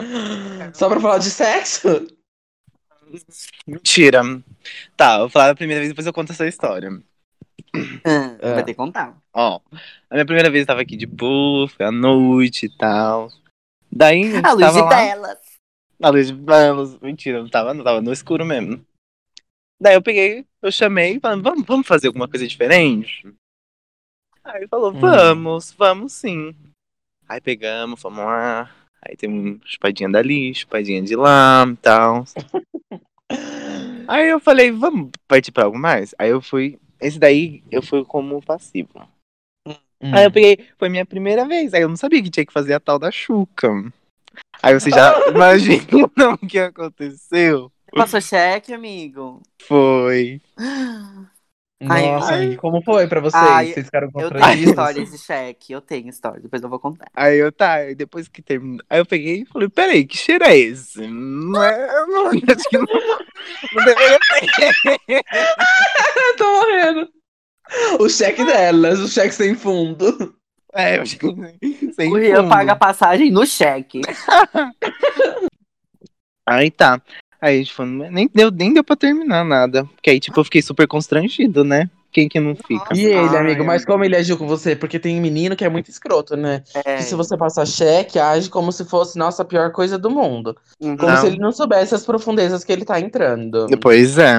[0.74, 1.88] Só pra falar de sexo?
[3.66, 4.22] Mentira.
[4.96, 6.90] Tá, eu vou falar a primeira vez, depois eu conto essa história.
[8.04, 8.54] Ah, É.
[8.54, 9.16] Vai ter que contar.
[9.32, 9.60] Ó,
[10.10, 13.30] a minha primeira vez eu tava aqui de boa, foi à noite e tal.
[13.90, 15.38] Daí a A luz de lá, telas.
[15.98, 16.98] na luz de velas.
[17.00, 18.84] Mentira, não tava, não tava no escuro mesmo.
[19.80, 23.26] Daí eu peguei, eu chamei, falando, vamos, vamos fazer alguma coisa diferente?
[24.44, 25.00] Aí ele falou, Hum.
[25.00, 26.54] vamos, vamos sim.
[27.28, 28.70] Aí pegamos, fomos lá.
[29.02, 32.24] Aí tem uma chupadinha dali, chupadinha de lá e tal.
[34.08, 36.14] Aí eu falei, vamos partir pra algo mais?
[36.18, 36.78] Aí eu fui.
[37.00, 39.08] Esse daí eu fui como passivo.
[39.66, 40.14] Hum.
[40.14, 41.74] Aí eu peguei, foi minha primeira vez.
[41.74, 43.68] Aí eu não sabia que tinha que fazer a tal da chuca.
[44.62, 47.70] Aí você já imagina o que aconteceu?
[47.92, 49.42] Passou cheque, amigo?
[49.62, 50.40] Foi.
[51.82, 52.56] Nossa, Ai.
[52.56, 53.42] como foi pra vocês?
[53.42, 54.68] Ai, vocês ficaram Eu tenho constrangidos?
[54.68, 55.72] histórias de cheque.
[55.72, 56.40] Eu tenho história.
[56.40, 57.06] Depois eu vou contar.
[57.14, 58.84] Aí eu tá, depois que terminou.
[58.90, 61.06] Aí eu peguei e falei, peraí, que cheiro é esse?
[61.06, 61.86] Não é.
[62.06, 62.86] Não, acho que não,
[63.74, 64.90] não deveria ter.
[65.08, 67.08] Eu tô morrendo.
[67.98, 70.34] O cheque delas, o cheque sem fundo.
[70.74, 71.26] É, eu acho que
[71.94, 72.48] sem o Ria fundo.
[72.50, 74.02] paga a passagem no cheque.
[76.46, 77.00] Aí tá.
[77.40, 79.84] Aí falou, nem deu, nem deu pra terminar nada.
[79.84, 81.88] Porque aí, tipo, eu fiquei super constrangido, né?
[82.12, 82.92] Quem que não fica?
[82.94, 83.92] E ele, Ai, amigo, mas amigo.
[83.92, 84.74] como ele agiu com você?
[84.74, 86.64] Porque tem menino que é muito escroto, né?
[86.84, 86.96] É.
[86.96, 90.56] Que se você passar cheque, age como se fosse, nossa, a pior coisa do mundo.
[90.80, 90.96] Uhum.
[90.96, 91.16] Como Não.
[91.20, 93.66] se ele não soubesse as profundezas que ele tá entrando.
[93.80, 94.34] Pois é.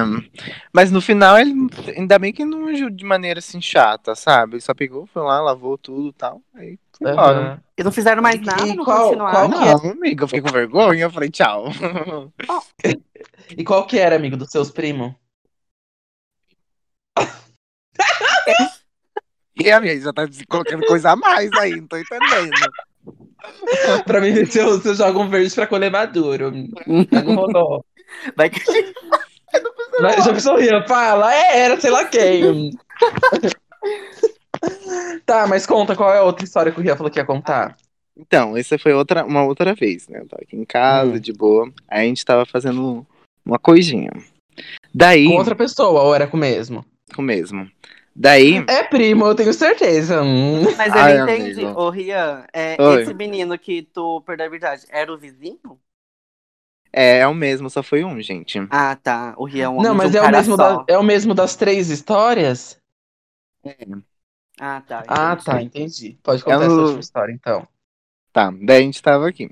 [0.72, 1.54] Mas no final, ele
[1.96, 4.54] ainda bem que não agiu de maneira assim chata, sabe?
[4.54, 6.42] Ele só pegou, foi lá, lavou tudo e tal.
[6.54, 7.38] Aí foi embora.
[7.38, 7.60] Aham.
[7.78, 9.50] E não fizeram mais nada, e não qual- continuaram.
[9.50, 9.72] qual que é?
[9.72, 11.04] Não, amiga, eu fiquei com vergonha.
[11.04, 11.64] Eu falei, tchau.
[13.56, 15.12] E qual que era, amigo, dos seus primos?
[19.58, 22.50] E a minha já tá colocando coisa a mais aí, não tô entendendo.
[24.06, 26.50] pra mim ver se eu, se eu jogo um verde pra colher maduro.
[26.50, 27.84] Não rolou.
[28.36, 28.60] Vai que...
[30.00, 30.56] Mas já pensou?
[30.86, 32.70] Fala, é, era sei lá quem.
[35.26, 37.76] tá, mas conta qual é a outra história que o Rian falou que ia contar.
[38.16, 40.20] Então, essa foi outra, uma outra vez, né?
[40.20, 41.18] Eu tava aqui em casa, Hum.
[41.18, 41.72] de boa.
[41.88, 43.06] Aí a gente tava fazendo
[43.44, 44.10] uma coisinha.
[44.94, 46.84] Daí, Com outra pessoa, ou era com o mesmo?
[47.14, 47.68] com o mesmo.
[48.14, 50.22] Daí, É primo, eu tenho certeza.
[50.22, 50.62] Hum.
[50.76, 51.64] Mas eu Ai, não entendi.
[51.64, 51.80] amigo.
[51.80, 55.58] Ô, Rian, é, esse menino que tu perdeu a verdade, era o vizinho?
[56.92, 58.58] é, é o mesmo, só foi um, gente.
[58.70, 59.34] Ah, tá.
[59.38, 60.76] O Rian é um Não, mas de um é o, mesmo só.
[60.76, 62.76] da- é o mesmo das três histórias?
[64.60, 65.04] Ah, tá.
[65.08, 65.44] Ah, entendi.
[65.44, 66.18] tá, entendi.
[66.22, 67.66] Pode contar Eu essa última história, então.
[68.32, 69.50] Tá, daí a gente tava aqui.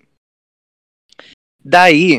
[1.62, 2.18] Daí,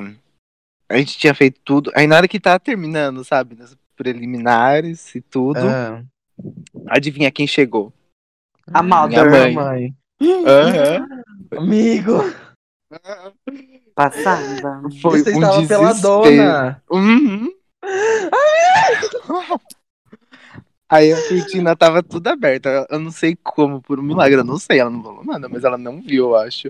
[0.89, 1.91] a gente tinha feito tudo.
[1.95, 3.55] Aí na hora que tava terminando, sabe?
[3.55, 5.59] Nas preliminares e tudo.
[5.59, 6.03] Ah.
[6.87, 7.93] Adivinha quem chegou?
[8.73, 9.53] A Minha Mother mãe.
[9.53, 9.95] mãe.
[10.45, 11.07] Aham.
[11.57, 12.13] Amigo,
[13.95, 14.81] passada.
[15.01, 16.01] Foi você um estava pela desespero.
[16.01, 16.83] dona.
[16.89, 17.49] Uhum.
[20.89, 22.85] Aí a cortina tava tudo aberta.
[22.89, 24.79] Eu- não sei como, por um milagre, eu não sei.
[24.79, 26.67] Ela não falou nada, mas ela não viu, eu acho.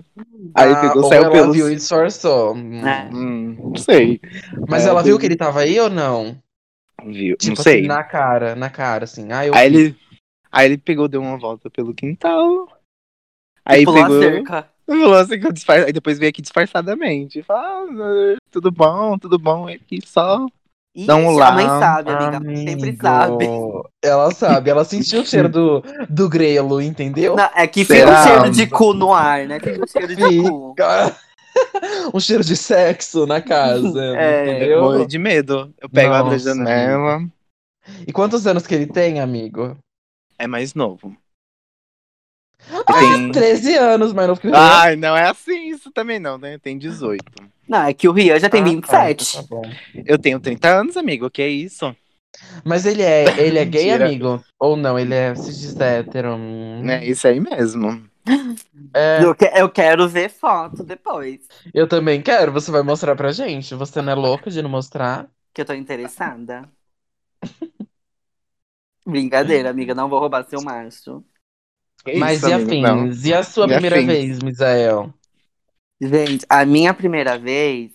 [0.54, 1.56] Aí Ah, pegou, ou saiu ela pelos.
[1.56, 2.54] viu e disfarçou.
[2.54, 2.86] Hum.
[2.86, 3.08] É.
[3.12, 4.20] Hum, não sei.
[4.68, 6.36] Mas É, ela viu teve- que ele tava aí ou não?
[7.04, 7.78] Viu, Tipo não sei.
[7.80, 9.30] assim, na cara, na cara, assim.
[9.32, 9.76] Ah, eu Aí vi.
[9.76, 9.96] ele,
[10.50, 12.68] aí ele pegou, deu uma volta pelo quintal.
[13.64, 14.18] Aí Pulou pegou.
[14.18, 14.68] a cerca.
[15.20, 15.84] Assim que eu disfar...
[15.84, 17.42] Aí depois veio aqui disfarçadamente.
[17.42, 19.68] Falou, ah, tudo bom, tudo bom.
[19.68, 20.44] Aí aqui só.
[21.06, 21.48] Dá um lá.
[21.48, 22.38] A mãe sabe, amiga.
[22.44, 23.46] Sempre Amigo, sabe.
[24.02, 27.34] Ela sabe, ela sentiu o cheiro do, do grelo, entendeu?
[27.34, 28.20] Não, é que fica Será?
[28.20, 29.58] um cheiro de cu no ar, né?
[29.58, 30.74] Fica um cheiro de cu.
[32.14, 34.78] Um cheiro de sexo na casa, É?
[34.80, 35.72] Morri de medo.
[35.80, 37.20] Eu pego abro a Nossa, janela.
[38.06, 39.76] E quantos anos que ele tem, amigo?
[40.38, 41.16] É mais novo.
[42.86, 43.32] Tem...
[43.32, 44.60] 13 anos, mais novo que o Rian.
[44.60, 46.58] Ai, não é assim isso também não, né?
[46.58, 47.24] Tem 18.
[47.68, 49.32] Não, é que o Rian já tem Ah, 27.
[49.34, 49.62] tá, tá bom.
[50.06, 51.94] Eu tenho 30 anos, amigo, que é isso?
[52.64, 54.42] Mas ele é, ele é gay, amigo?
[54.58, 54.98] Ou não?
[54.98, 56.36] Ele é cis hétero?
[56.36, 56.88] Hum.
[56.88, 58.02] É isso aí mesmo.
[58.94, 61.40] É, Eu, que- eu quero ver foto depois.
[61.74, 62.52] eu também quero.
[62.52, 63.74] Você vai mostrar pra gente?
[63.74, 65.30] Você não é louca de não mostrar?
[65.54, 66.70] Que eu tô interessada.
[69.06, 69.94] Brincadeira, amiga.
[69.94, 71.24] Não vou roubar seu macho.
[72.04, 72.74] Que Mas isso, e?
[72.74, 73.10] Não.
[73.10, 73.24] afins?
[73.24, 74.02] E a sua E primeira afins?
[74.02, 75.12] vez, Misael?
[76.00, 77.92] Gente, a minha primeira vez.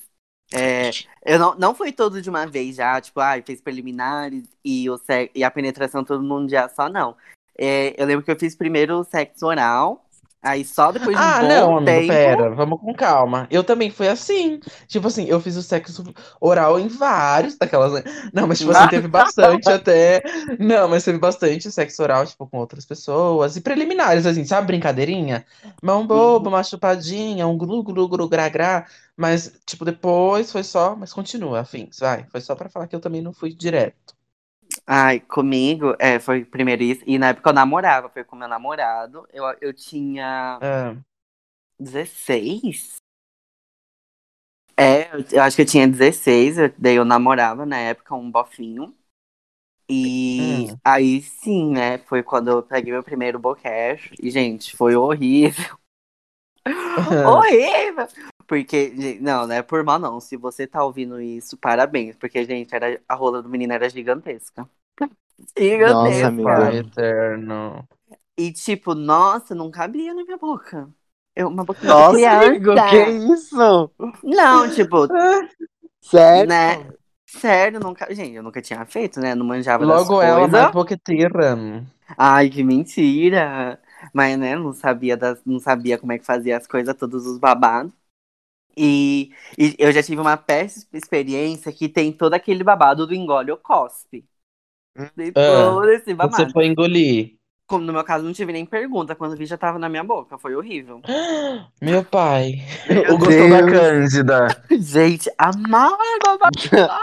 [0.54, 4.90] É, eu não, não foi todo de uma vez já, tipo, ai, fez preliminares e,
[4.90, 4.98] o
[5.36, 7.18] e a penetração todo num dia só, não.
[7.58, 10.07] É, eu lembro que eu fiz primeiro o sexo oral,
[10.42, 12.06] aí só depois de um Ah, não, amigo, tempo.
[12.06, 13.48] pera, vamos com calma.
[13.52, 14.60] Eu também fui assim.
[14.88, 16.04] Tipo assim, eu fiz o sexo
[16.40, 18.04] oral em vários daquelas.
[18.34, 20.22] Não, mas tipo assim, teve bastante até.
[20.60, 23.56] Não, mas teve bastante sexo oral, tipo, com outras pessoas.
[23.56, 25.46] E preliminares, assim, sabe, brincadeirinha?
[25.82, 28.86] Mão boba, uma chupadinha, um glu, glu, glu, gra, gra.
[29.16, 30.96] Mas, tipo, depois foi só.
[30.96, 32.26] Mas continua, afins, vai.
[32.30, 34.17] Foi só pra falar que eu também não fui direto.
[34.90, 37.04] Ai, comigo, é, foi primeiro isso.
[37.06, 39.28] E na época eu namorava, foi com meu namorado.
[39.34, 40.96] Eu, eu tinha Ah,
[41.80, 42.98] 16?
[44.80, 48.30] É, eu, eu acho que eu tinha 16, eu- daí eu namorava na época um
[48.32, 48.96] bofinho.
[49.90, 50.80] E Hum.
[50.84, 51.98] aí sim, né?
[52.00, 54.14] Foi quando eu peguei meu primeiro boquete.
[54.22, 55.78] E, gente, foi horrível.
[57.24, 58.08] horrível!
[58.48, 60.20] Porque, gente, não, não é por mal, não.
[60.20, 62.16] Se você tá ouvindo isso, parabéns.
[62.16, 64.68] Porque, gente, era, a rola do menino era gigantesca.
[65.58, 65.94] Gigantesca.
[65.94, 66.56] Nossa, amiga.
[66.56, 67.88] Pai eterno.
[68.38, 70.90] E, tipo, nossa, não cabia na minha boca.
[71.36, 72.48] Eu, uma de Nossa, criança.
[72.48, 73.92] amigo, que isso?
[74.24, 75.08] Não, tipo,
[76.02, 76.48] Sério?
[76.48, 76.88] né?
[77.26, 78.14] Sério, nunca.
[78.14, 79.36] Gente, eu nunca tinha feito, né?
[79.36, 81.58] Não manjava das Logo ela, mais boqueteira.
[82.18, 83.80] Ai, que mentira!
[84.14, 87.38] Mas, né, não sabia, das, não sabia como é que fazia as coisas, todos os
[87.38, 87.92] babados.
[88.78, 93.50] E, e eu já tive uma péssima experiência que tem todo aquele babado do engole
[93.50, 94.24] ou cospe.
[94.96, 95.12] Ah,
[95.92, 96.36] esse babado.
[96.36, 97.38] Você foi engolir.
[97.66, 99.16] Como no meu caso, não tive nem pergunta.
[99.16, 100.38] Quando vi, já tava na minha boca.
[100.38, 101.02] Foi horrível.
[101.82, 102.62] Meu pai.
[102.90, 103.66] Meu o gostou da.
[103.70, 104.64] Cândida.
[104.80, 106.94] Gente, amargo, amargo.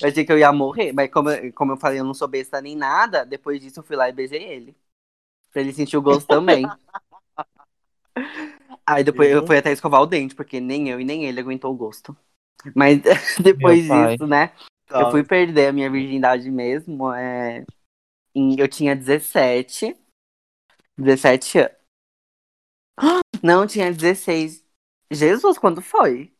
[0.00, 2.60] Eu achei que eu ia morrer, mas como, como eu falei, eu não sou besta
[2.62, 3.26] nem nada.
[3.26, 4.74] Depois disso, eu fui lá e beijei ele.
[5.52, 6.64] Pra ele sentir o gosto também.
[8.90, 11.72] Aí depois eu fui até escovar o dente, porque nem eu e nem ele aguentou
[11.72, 12.16] o gosto.
[12.74, 13.00] Mas
[13.40, 14.52] depois disso, né?
[14.90, 17.12] Eu fui perder a minha virgindade mesmo.
[17.12, 17.64] É...
[18.34, 19.96] Eu tinha 17.
[20.98, 21.72] 17 anos.
[23.42, 24.64] Não, tinha 16.
[25.10, 26.32] Jesus, quando foi?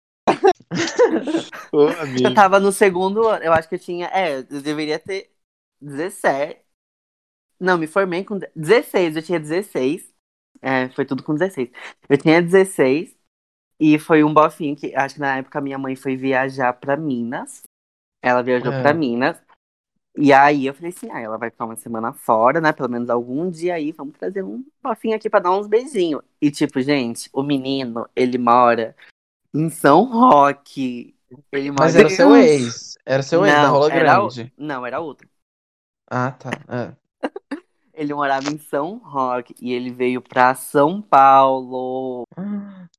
[1.72, 1.88] Ô,
[2.22, 3.42] Eu tava no segundo ano.
[3.42, 4.06] Eu acho que eu tinha.
[4.08, 5.34] É, eu deveria ter
[5.80, 6.60] 17.
[7.58, 9.16] Não, me formei com 16.
[9.16, 10.13] Eu tinha 16.
[10.62, 11.70] É, foi tudo com 16.
[12.08, 13.14] Eu tinha 16.
[13.80, 17.62] E foi um bofinho que acho que na época minha mãe foi viajar pra Minas.
[18.22, 18.80] Ela viajou É.
[18.82, 19.42] pra Minas.
[20.16, 22.72] E aí eu falei assim: ah, ela vai ficar uma semana fora, né?
[22.72, 26.22] Pelo menos algum dia aí, vamos trazer um bofinho aqui pra dar uns beijinhos.
[26.40, 28.94] E tipo, gente, o menino, ele mora
[29.52, 31.14] em São Roque.
[31.50, 32.96] Ele mora Mas era em- seu ex.
[33.04, 34.52] Era seu ex da Não, rola era o- grande.
[34.56, 35.28] Não, era outro.
[36.08, 36.50] Ah, tá.
[36.68, 36.94] É.
[37.94, 42.24] Ele morava em São Roque e ele veio pra São Paulo.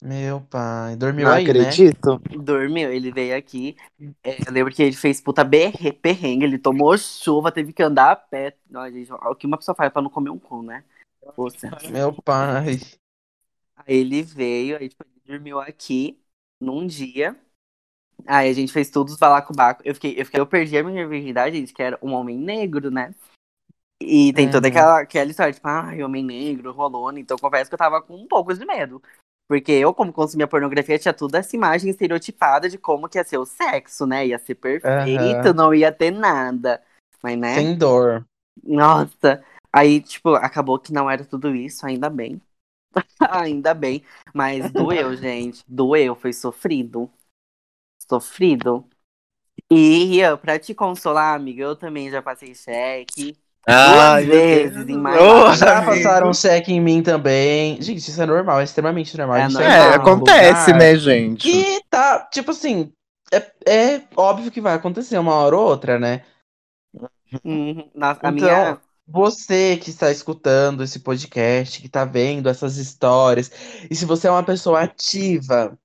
[0.02, 0.96] Meu pai.
[0.96, 1.52] Dormiu Não aí, né?
[1.52, 2.22] acredito.
[2.40, 3.76] Dormiu, ele veio aqui.
[4.24, 8.12] É, eu lembro que ele fez puta berre, perrengue, ele tomou chuva, teve que andar
[8.12, 8.56] a pé.
[8.70, 10.84] Não, gente, o que uma pessoa faz pra não comer um cu, né?
[11.36, 11.70] Poxa.
[11.90, 12.80] Meu pai.
[13.76, 16.18] Aí ele veio, aí tipo, ele dormiu aqui
[16.62, 17.36] num dia.
[18.26, 19.82] Aí a gente fez tudo os balacobaco.
[19.84, 22.90] Eu fiquei, eu fiquei, eu perdi a minha virgindade, gente, que era um homem negro,
[22.90, 23.14] né?
[24.02, 24.70] E tem toda Uhum.
[24.70, 27.20] aquela, aquela história, tipo, ai, homem negro, rolando.
[27.20, 29.02] Então, confesso que eu tava com um pouco de medo.
[29.48, 33.38] Porque eu, como consumia pornografia, tinha toda essa imagem estereotipada de como que ia ser
[33.38, 34.28] o sexo, né?
[34.28, 35.54] Ia ser perfeito, Aham.
[35.54, 36.84] não ia ter nada.
[37.24, 37.70] Mas, né?
[37.70, 38.26] Sem dor.
[38.64, 39.44] Nossa.
[39.72, 42.42] Aí, tipo, acabou que não era tudo isso, ainda bem.
[43.20, 44.04] ainda bem.
[44.34, 45.64] Mas doeu, gente.
[45.68, 47.12] Doeu, foi sofrido.
[48.10, 48.88] Sofrido.
[49.72, 53.38] E pra te consolar, amiga, eu também já passei cheque.
[53.68, 55.22] Duas meu vezes em mais.
[55.22, 55.92] Ô, Já amigo.
[55.92, 57.82] passaram um cheque em mim também.
[57.82, 59.38] Gente, isso é normal, é extremamente normal.
[59.38, 61.42] É É, um acontece, lugar né, gente?
[61.42, 62.92] Que tá, tipo assim,
[63.34, 66.22] é, é óbvio que vai acontecer uma hora ou outra, né?
[67.44, 67.90] Uhum.
[67.96, 68.78] Nossa, a Então, minha.
[69.08, 73.52] Você que está escutando esse podcast, que está vendo essas histórias,
[73.90, 75.78] e se você é uma pessoa ativa,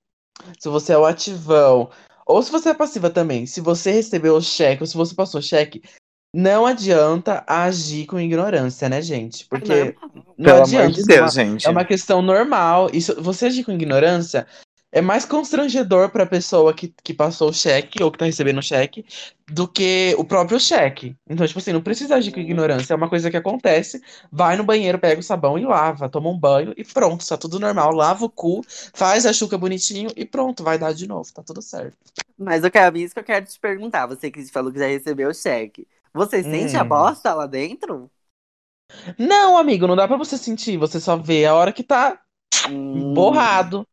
[0.59, 1.91] se você é o ativão,
[2.25, 5.39] ou se você é passiva também, se você recebeu o cheque, ou se você passou
[5.39, 5.83] cheque,
[6.33, 9.45] não adianta agir com ignorância, né, gente?
[9.47, 9.95] Porque
[10.37, 10.85] não Pelo adianta.
[10.85, 11.67] amor de isso é uma- Deus, gente.
[11.67, 12.89] É uma questão normal.
[12.93, 14.47] Isso, você agir com ignorância
[14.93, 18.57] é mais constrangedor para a pessoa que, que passou o cheque ou que tá recebendo
[18.59, 19.05] o cheque
[19.49, 21.15] do que o próprio cheque.
[21.29, 22.93] Então, tipo assim, não precisa agir com ignorância.
[22.93, 24.01] É uma coisa que acontece.
[24.31, 26.09] Vai no banheiro, pega o sabão e lava.
[26.09, 27.93] Toma um banho e pronto, tá tudo normal.
[27.93, 28.61] Lava o cu,
[28.93, 31.31] faz a chuca bonitinho e pronto, vai dar de novo.
[31.33, 31.95] Tá tudo certo.
[32.37, 34.07] Mas eu quero isso que eu quero te perguntar.
[34.07, 35.87] Você que falou que já recebeu o cheque.
[36.13, 36.87] Você sente a Hum.
[36.87, 38.09] bosta lá dentro?
[39.17, 40.77] Não, amigo, não dá pra você sentir.
[40.77, 42.19] Você só vê a hora que tá
[42.67, 43.13] Hum.
[43.13, 43.87] borrado.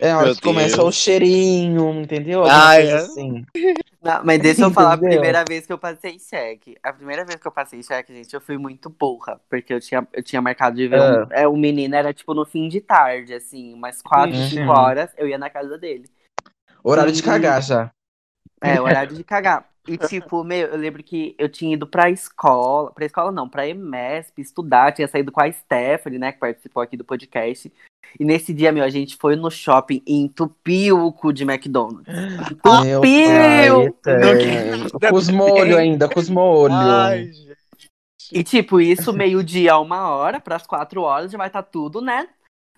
[0.00, 0.88] É a hora que começa Deus.
[0.88, 2.44] o cheirinho, entendeu?
[2.44, 2.94] Ah, é?
[2.94, 3.44] assim.
[4.02, 5.10] Não, mas deixa eu falar a Entendeu?
[5.10, 6.76] primeira vez que eu passei cheque.
[6.82, 9.40] A primeira vez que eu passei cheque, gente, eu fui muito burra.
[9.48, 11.26] Porque eu tinha, eu tinha marcado de ver Ah.
[11.26, 14.48] um, é, um menino, era tipo no fim de tarde, assim, umas quatro, Uhum.
[14.48, 16.08] cinco horas, eu ia na casa dele.
[16.84, 17.24] Horário de Hum.
[17.24, 17.90] cagar já.
[18.60, 19.71] É, horário de cagar.
[19.86, 23.66] E, tipo, meu, eu lembro que eu tinha ido pra escola, pra escola não, pra
[23.66, 27.72] EMESP, estudar, tinha saído com a Stephanie, né, que participou aqui do podcast.
[28.18, 32.06] E nesse dia, meu, a gente foi no shopping e entupiu o cu de McDonald's.
[32.40, 33.00] Entupiu!
[35.00, 35.10] pai.
[35.10, 36.76] Com os molhos ainda, com os molhos.
[36.76, 37.56] Ai, gente.
[38.30, 42.28] E, tipo, isso meio-dia a uma hora, pras quatro horas, já vai estar tudo, né?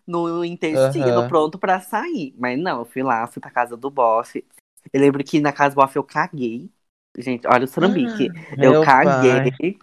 [0.06, 1.28] No intestino, Aham.
[1.28, 2.34] pronto pra sair.
[2.38, 4.44] Mas não, eu fui lá, fui pra casa do bofe.
[4.92, 6.70] Eu lembro que na casa do bofe eu caguei.
[7.16, 8.28] Gente, olha o trambique.
[8.56, 9.04] Meu eu pai.
[9.04, 9.78] caguei.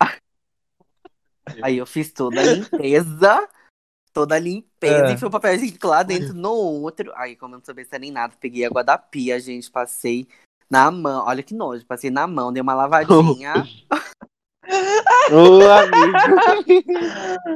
[1.62, 3.48] Aí eu fiz toda a limpeza.
[4.12, 5.06] Toda a limpeza.
[5.06, 5.12] É.
[5.12, 7.12] Enfiei o papel higiênico lá dentro no outro.
[7.14, 9.70] Aí, como eu não sabia se era nem nada, peguei água da pia, gente.
[9.70, 10.26] Passei
[10.70, 11.24] na mão.
[11.26, 11.84] Olha que nojo.
[11.86, 13.54] Passei na mão, dei uma lavadinha.
[15.32, 16.18] Ô, amigo.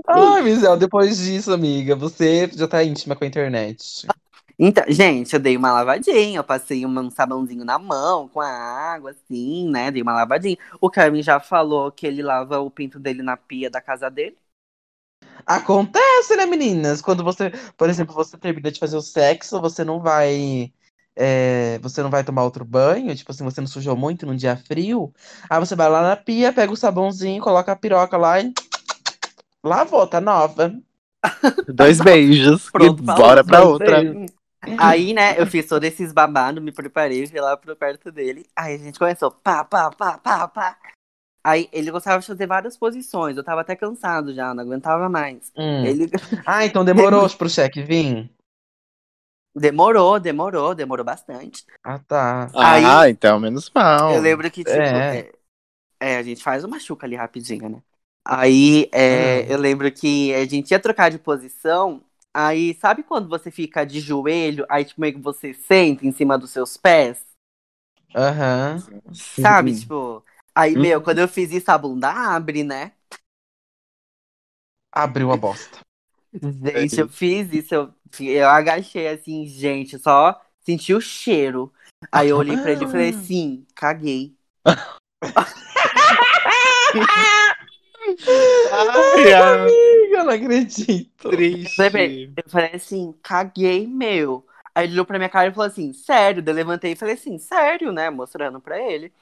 [0.07, 4.07] Ai, Mizel, depois disso, amiga, você já tá íntima com a internet.
[4.59, 9.11] Então, gente, eu dei uma lavadinha, eu passei um sabãozinho na mão com a água,
[9.11, 9.91] assim, né?
[9.91, 10.57] Dei uma lavadinha.
[10.81, 14.37] O Kevin já falou que ele lava o pinto dele na pia da casa dele.
[15.47, 17.03] Acontece, né, meninas?
[17.03, 20.73] Quando você, por exemplo, você termina de fazer o sexo, você não vai.
[21.17, 24.57] é, você não vai tomar outro banho, tipo assim, você não sujou muito num dia
[24.57, 25.13] frio.
[25.49, 28.53] Aí você vai lá na pia, pega o sabãozinho, coloca a piroca lá e.
[29.63, 30.75] Lavou, tá nova.
[31.69, 32.71] Dois beijos.
[32.71, 34.03] Pronto, e bora pra outra.
[34.79, 38.47] Aí, né, eu fiz todos esses babados, me preparei, fui lá pro perto dele.
[38.57, 40.79] Aí a gente começou, pá, pá, pá, pá, pá.
[41.43, 45.53] Aí ele gostava de fazer várias posições, eu tava até cansado já, não aguentava mais.
[45.57, 45.85] Hum.
[45.85, 46.11] Ele
[46.47, 48.31] Ah, então demorou pro cheque vir?
[49.55, 51.65] demorou, demorou, demorou bastante.
[51.83, 52.51] Ah, tá.
[52.55, 54.13] Ah, Aí- então, menos mal.
[54.13, 55.19] Eu lembro que, tipo, É.
[55.19, 55.33] é,
[56.01, 57.83] é, a gente faz uma chuca ali rapidinho, né?
[58.25, 59.47] Aí é, Hum.
[59.51, 62.03] eu lembro que a gente ia trocar de posição.
[62.35, 66.37] Aí, sabe quando você fica de joelho, aí tipo, meio que você senta em cima
[66.37, 67.25] dos seus pés?
[68.15, 68.83] Aham.
[69.13, 69.71] Sabe?
[69.71, 69.79] Uhum.
[69.79, 70.25] Tipo.
[70.55, 70.83] Aí, Uhum.
[70.83, 72.93] meu, quando eu fiz isso, a bunda abre, né?
[74.93, 75.79] Abriu a bosta.
[76.33, 81.73] Gente, eu fiz isso, eu, eu agachei assim, gente, só senti o cheiro.
[82.11, 84.37] Aí eu olhei pra ele e falei assim, caguei.
[88.73, 91.31] Ai, ai, Amiga, eu não acredito.
[91.31, 91.77] triste.
[92.37, 94.47] Eu falei assim, caguei, meu.
[94.75, 96.43] Aí ele olhou pra minha cara e falou assim, sério?
[96.43, 98.11] Daí eu levantei e falei assim, sério, né?
[98.11, 99.13] Mostrando pra ele.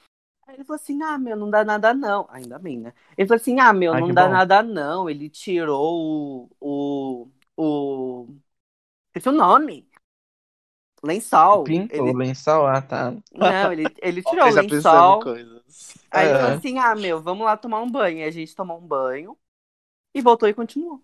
[0.47, 2.27] Aí ele falou assim, ah, meu, não dá nada não.
[2.29, 2.93] Ainda bem, né?
[3.17, 4.31] Ele falou assim, ah, meu, Ai, não dá bom.
[4.31, 5.09] nada não.
[5.09, 7.27] Ele tirou o.
[7.27, 7.27] o.
[7.55, 8.27] o.
[9.09, 9.87] Esqueci o nome.
[11.03, 11.63] Lençol.
[11.65, 13.13] Pinto, Ele, lençol, ah, tá.
[13.33, 15.19] não, ele, ele tirou o Já pensando em lençol.
[15.21, 15.62] coisas.
[16.11, 16.39] Aí ele É.
[16.39, 18.19] falou assim, ah, meu, vamos lá tomar um banho.
[18.19, 19.37] E a gente tomou um banho.
[20.15, 21.03] E voltou e continuou.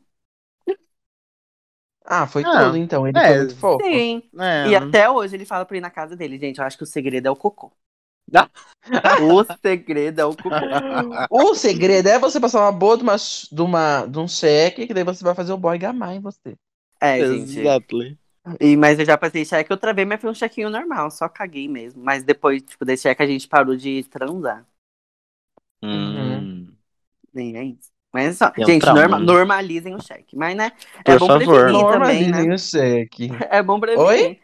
[2.06, 3.08] Ah, foi Ah, tudo então.
[3.08, 3.22] Ele é.
[3.22, 3.84] foi muito fofo.
[3.84, 4.30] Sim.
[4.40, 4.70] É.
[4.70, 6.60] E até hoje ele fala pra ir na casa dele, gente.
[6.60, 7.72] Eu acho que o segredo é o cocô.
[9.20, 10.72] O segredo é o cocô.
[11.30, 14.94] O segredo é você passar uma boa de, uma, de, uma, de um cheque, que
[14.94, 16.56] daí você vai fazer o boy gamar em você.
[17.02, 17.60] É, gente.
[17.62, 18.18] Exactly.
[18.60, 21.68] E, mas eu já passei cheque outra vez, mas foi um chequinho normal, só caguei
[21.68, 22.04] mesmo.
[22.04, 24.66] Mas depois, tipo, desse cheque a gente parou de transar.
[25.82, 26.78] Hum.
[27.34, 27.92] Nem é isso.
[28.14, 29.20] Mas só, Tem um gente, trauma, norma- né?
[29.20, 30.36] normalizem o cheque.
[30.36, 30.72] Mas, né?
[31.06, 31.72] é Por bom favor.
[31.72, 32.54] prevenir também, Normalizem né?
[32.54, 33.30] o cheque.
[33.52, 34.10] É bom prevenir.
[34.10, 34.42] Oi?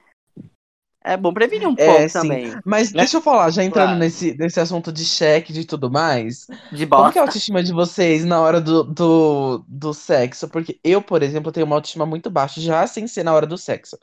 [1.08, 2.51] É bom prevenir um É, pouco também.
[2.66, 3.01] Mas Né?
[3.01, 3.99] deixa eu falar, já entrando Claro.
[3.99, 7.12] nesse, nesse assunto de cheque e de tudo mais, De como bosta.
[7.12, 10.47] que é a autoestima de vocês na hora do, do, do sexo?
[10.49, 13.58] Porque eu, por exemplo, tenho uma autoestima muito baixa, já sem ser na hora do
[13.58, 13.97] sexo.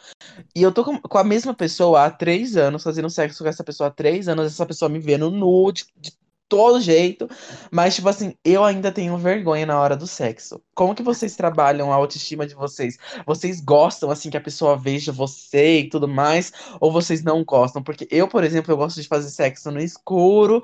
[0.55, 3.65] E eu tô com, com a mesma pessoa há três anos, fazendo sexo com essa
[3.65, 6.13] pessoa há três anos, essa pessoa me vendo nu, de, de
[6.53, 7.27] todo jeito.
[7.71, 10.63] Mas, tipo assim, eu ainda tenho vergonha na hora do sexo.
[10.75, 12.99] Como que vocês trabalham a autoestima de vocês?
[13.25, 16.53] Vocês gostam, assim, que a pessoa veja você e tudo mais?
[16.79, 17.83] Ou vocês não gostam?
[17.83, 20.63] Porque eu, por exemplo, eu gosto de fazer sexo no escuro,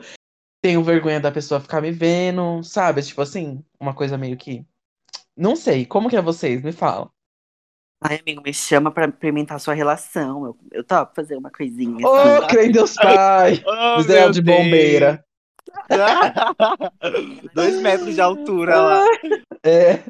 [0.63, 3.01] tenho vergonha da pessoa ficar me vendo, sabe?
[3.03, 4.67] Tipo assim, uma coisa meio que.
[5.35, 6.63] Não sei, como que é vocês?
[6.63, 7.11] Me falam.
[8.03, 10.45] Ai, amigo, me chama pra experimentar sua relação.
[10.45, 12.07] Eu, eu topo fazer uma coisinha.
[12.07, 12.45] Ô, assim.
[12.45, 13.63] oh, creio em Deus Pai!
[13.67, 14.59] Oh, meu de Deus.
[14.59, 15.25] bombeira.
[17.55, 19.05] Dois metros de altura lá.
[19.65, 20.03] É.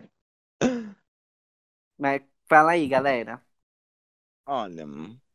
[1.97, 3.43] Mas fala aí, galera.
[4.47, 4.87] Olha,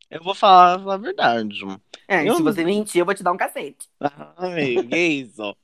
[0.10, 1.60] eu vou falar a verdade.
[2.08, 3.88] É, Eu se você mentir, eu vou te dar um cacete.
[4.38, 5.56] Ai, que isso?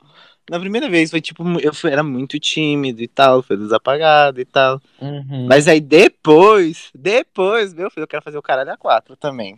[0.50, 4.46] Na primeira vez foi tipo, eu fui- era muito tímido e tal, foi desapagado e
[4.46, 4.82] tal.
[5.02, 5.48] Uhum.
[5.48, 9.58] Mas aí depois, depois, meu filho, eu quero fazer o caralho a quatro também.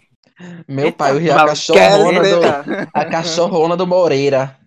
[0.67, 4.57] Meu pai, eu ri a cachorrona do, Eita, a cachorrona do Moreira.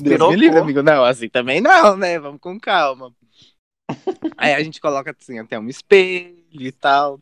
[0.00, 0.82] Deus me livre, amigo.
[0.82, 2.18] Não, assim também não, né?
[2.18, 3.14] Vamos com calma.
[4.36, 7.20] Aí a gente coloca assim, até um espelho e tal.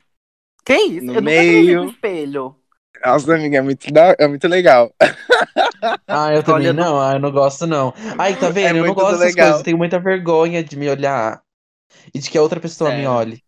[0.64, 1.06] Que isso?
[1.06, 1.84] No eu meio.
[1.84, 2.56] no espelho.
[3.04, 4.94] Nossa, amiga, é muito, da- é muito legal.
[6.12, 7.94] Ah, eu também Olha, não, ah, eu não gosto não.
[8.18, 8.76] Ai, tá vendo?
[8.76, 9.46] É eu não gosto dessas legal.
[9.46, 11.40] coisas, eu tenho muita vergonha de me olhar.
[12.12, 13.10] E de que a outra pessoa me Sério.
[13.10, 13.44] olhe.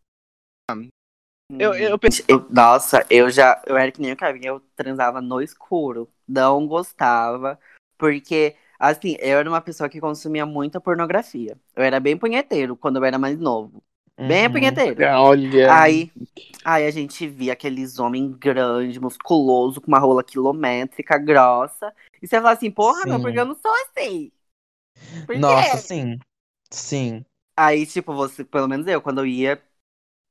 [1.59, 3.61] Eu, eu pensei, Eu- nossa, eu já.
[3.67, 6.09] Eu era que nem o Kevin, eu transava no escuro.
[6.27, 7.59] Não gostava.
[7.99, 8.57] Porque,
[8.91, 11.59] assim, eu era uma pessoa que consumia muita pornografia.
[11.77, 13.83] Eu era bem punheteiro quando eu era mais novo.
[14.23, 14.51] Bem Uhum.
[14.51, 15.11] punheteiro.
[15.17, 15.67] olha.
[15.67, 16.13] Aí,
[16.65, 21.95] aí a gente via aqueles homens grandes, musculoso, com uma rola quilométrica, grossa.
[22.23, 23.21] E você fala assim, porra, meu, Sim.
[23.21, 24.33] porque eu não sou assim.
[25.27, 25.55] Por quê?
[25.55, 26.19] Nossa, sim.
[26.71, 27.25] Sim.
[27.57, 29.63] Aí, tipo, você, pelo menos eu, quando eu ia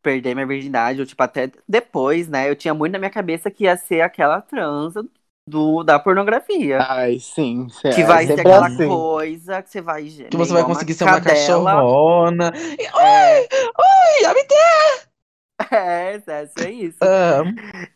[0.02, 2.50] perder minha virgindade, ou tipo, até depois, né?
[2.50, 5.04] Eu tinha muito na minha cabeça que ia ser aquela transa
[5.52, 6.90] do, da pornografia.
[6.90, 7.70] Ai, sim.
[7.70, 8.88] cê- que é vai ser sempre aquela assim.
[8.88, 10.08] coisa que você vai.
[10.30, 12.52] Que você vai conseguir ser uma cachorrona.
[12.80, 13.48] E, É,
[13.78, 14.44] Oi, a me
[15.72, 17.00] é, é, é isso.
[17.02, 17.44] Ah,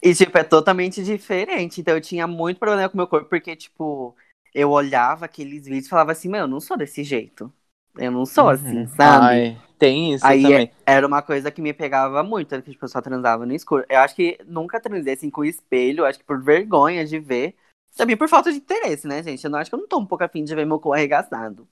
[0.02, 1.82] E, tipo, é totalmente diferente.
[1.82, 4.16] Então, eu tinha muito problema com o meu corpo, porque, tipo,
[4.54, 7.54] eu olhava aqueles vídeos e falava assim, meu, eu não sou desse jeito.
[7.98, 8.50] Eu não sou Uhum.
[8.52, 9.26] assim, sabe?
[9.26, 10.72] Ai, tem isso Aí também.
[10.86, 13.86] era uma coisa que me pegava muito, que tipo, eu só transava no escuro.
[13.90, 17.56] Eu acho que nunca transei assim com espelho, acho que por vergonha de ver.
[17.96, 19.44] Também por falta de interesse, né, gente?
[19.44, 21.68] Eu não acho que eu não tô um pouco afim de ver meu cu arregaçado.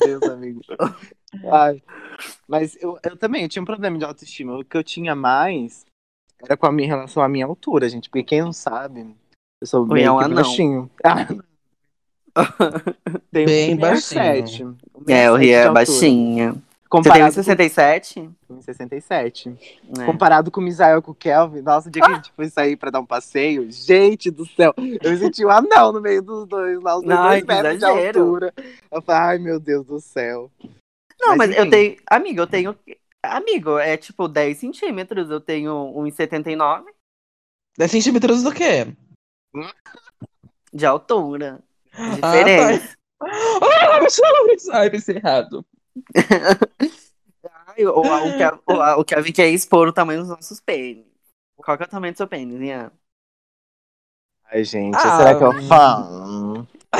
[0.00, 0.60] Deus, amigo.
[1.50, 1.82] Ai.
[2.48, 4.58] Mas eu, eu também eu tinha um problema de autoestima.
[4.58, 5.84] O que eu tinha mais
[6.42, 8.10] era com a minha relação à minha altura, gente.
[8.10, 9.14] Porque quem não sabe,
[9.60, 10.42] eu sou meio é um que anão.
[13.30, 13.78] Tenho Bem 1,67.
[13.78, 14.78] baixinho.
[15.08, 16.52] É, o 1,67 Rio de é baixinha.
[16.52, 18.30] Você tem Comparado 1,67?
[18.46, 19.58] com 1,67.
[19.98, 20.04] É.
[20.04, 22.76] Comparado com o Misael com o Kelvin, nossa, o dia que a gente foi sair
[22.76, 26.46] pra dar um passeio, gente do céu, eu me senti um anão no meio dos
[26.46, 28.52] dois, lá, os dois, metros de altura.
[28.90, 30.50] Eu falei, ai meu Deus do céu.
[31.18, 31.70] Não, mas, eu enfim.
[31.70, 31.96] tenho.
[32.10, 32.76] Amigo, eu tenho.
[33.22, 35.30] Amigo, é tipo 10 centímetros.
[35.30, 36.84] Eu tenho 1,79
[37.78, 38.88] 10 centímetros do quê?
[40.72, 41.60] de altura.
[42.22, 42.96] Ah, Diferente.
[43.20, 44.08] Ah,
[44.72, 45.64] Ai, pensei errado.
[47.66, 47.90] Ai, o,
[48.28, 51.06] o, Kev- o, o Kevin quer expor o tamanho dos nossos pênis.
[51.56, 52.92] Qual que é o tamanho do seu pênis, Ian?
[54.52, 55.68] Ai, gente, Ah, será que eu hum.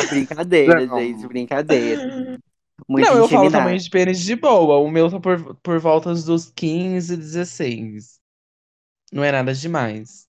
[0.08, 0.86] Brincadeira, falo?
[0.86, 0.98] Não.
[0.98, 2.02] gente, brincadeira.
[2.88, 3.50] Muito não, eu falo intimidade.
[3.50, 4.78] tamanho de pênis de boa.
[4.78, 8.20] O meu tá por, por voltas dos 15, 16.
[9.12, 10.28] Não é nada demais.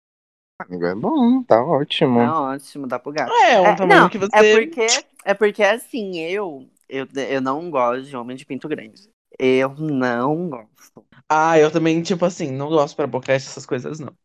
[0.60, 2.20] Amigo, é bom, tá ótimo.
[2.20, 3.42] Tá ótimo, dá pro gato.
[3.50, 4.32] É, um É, tamanho não, que você.
[4.32, 4.82] é porque,
[5.26, 9.10] é porque assim, eu, eu, eu não gosto de homem de pinto grande.
[9.40, 11.06] Eu não gosto.
[11.30, 14.16] Ah, eu também, tipo assim, não gosto pra boquete, essas coisas, não.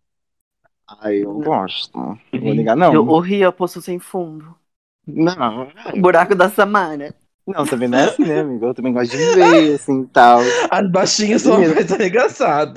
[0.87, 1.99] Ai, eu gosto.
[1.99, 2.95] Não vou ligar, não.
[2.95, 4.59] Eu, o Rio é poço sem fundo.
[5.07, 7.14] Não, O buraco da Samara.
[7.47, 8.66] não, também não é assim, né, amigo?
[8.66, 10.59] Eu também gosto de ver, assim, tal.
[10.70, 11.81] As baixinhas são uma Menina.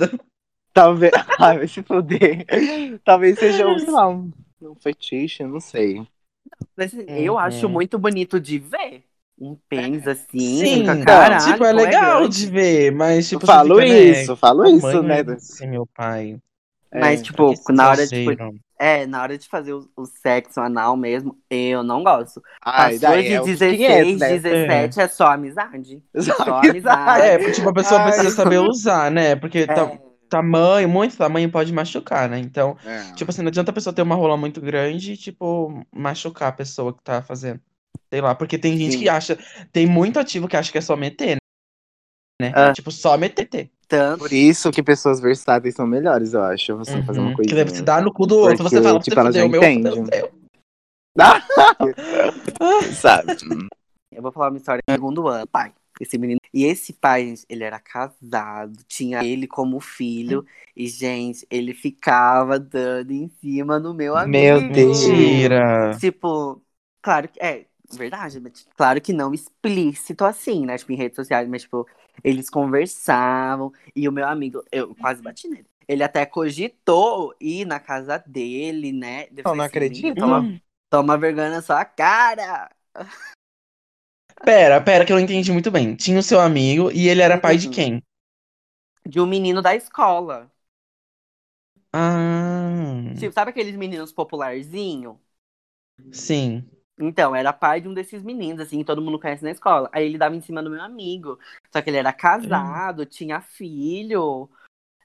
[0.72, 1.12] Talvez.
[1.40, 2.46] Ai, vai se fuder.
[3.04, 4.30] Talvez seja, um, sei lá, um,
[4.62, 6.06] um fetiche, não sei.
[6.76, 7.38] Mas, assim, Eu Uhum.
[7.38, 9.04] acho muito bonito de ver.
[9.38, 12.28] Um pênis assim, Sim, caralho, tipo, é como legal grande.
[12.28, 15.20] de ver, mas tipo, falo fica, né, isso, falo isso, né?
[15.20, 16.38] é esse, meu pai.
[16.94, 18.54] Mas, É, tipo, Que na hora, tipo, exagero.
[18.78, 22.42] é, na hora de fazer o, o sexo anal mesmo, eu não gosto.
[22.60, 24.38] Ai, Passou daí de é os 16, 500, né?
[24.42, 26.02] 17 é só amizade.
[26.18, 26.68] Só Só amizade.
[26.68, 27.26] amizade.
[27.26, 28.12] É, porque tipo, a pessoa Ai.
[28.12, 29.34] precisa saber usar, né?
[29.36, 29.90] Porque É, ta-
[30.32, 32.38] tamanho, muito tamanho pode machucar, né?
[32.38, 33.12] Então, É.
[33.14, 36.52] tipo assim, não adianta a pessoa ter uma rola muito grande e, tipo, machucar a
[36.52, 37.60] pessoa que tá fazendo.
[38.10, 38.98] Sei lá, porque tem gente Sim.
[39.00, 39.38] que acha.
[39.72, 41.36] Tem muito ativo que acha que é só meter,
[42.40, 42.52] né?
[42.54, 42.72] Ah.
[42.72, 43.70] Tipo, só meter.
[43.88, 44.20] tanto.
[44.20, 46.74] Por isso que pessoas versáteis são melhores, eu acho.
[46.78, 47.34] Você fazer uma Uhum.
[47.36, 47.48] coisa.
[47.50, 48.56] Que deve se dar no cu do outro.
[48.64, 49.88] Porque, você fala, tipo, você fudeu, meu, entende.
[49.90, 50.32] fudeu, fudeu.
[52.94, 53.36] Sabe?
[54.10, 55.46] Eu vou falar uma história do segundo ano.
[55.46, 55.72] Pai,
[56.02, 56.38] esse menino.
[56.52, 60.44] E esse pai, gente, ele era casado, tinha ele como filho.
[60.76, 64.60] E, gente, ele ficava dando em cima no meu amigo.
[64.60, 65.06] Meu Deus.
[65.06, 65.96] Mentira.
[65.98, 66.60] Tipo,
[67.00, 67.66] claro que é.
[67.92, 70.76] verdade, mas, claro que não explícito assim, né?
[70.76, 71.86] Tipo, em redes sociais, mas, tipo,
[72.22, 73.72] eles conversavam.
[73.94, 75.66] E o meu amigo, eu quase bati nele.
[75.88, 79.26] Ele até cogitou ir na casa dele, né?
[79.36, 80.04] Eu não assim, acredito.
[80.04, 82.70] "Menino, Toma, toma vergonha na sua cara.
[84.44, 85.96] Pera, pera, que eu não entendi muito bem.
[85.96, 87.68] Tinha o seu amigo e ele era pai de Uhum.
[87.68, 88.00] quem?
[89.06, 90.50] De um menino da escola.
[91.92, 95.18] Ah, Tipo, sabe aqueles meninos popularzinho?
[96.10, 96.70] sim.
[96.98, 99.88] Então, era pai de um desses meninos, assim, todo mundo conhece na escola.
[99.92, 101.38] Aí ele dava em cima do meu amigo.
[101.72, 104.48] Só que ele era casado, tinha filho.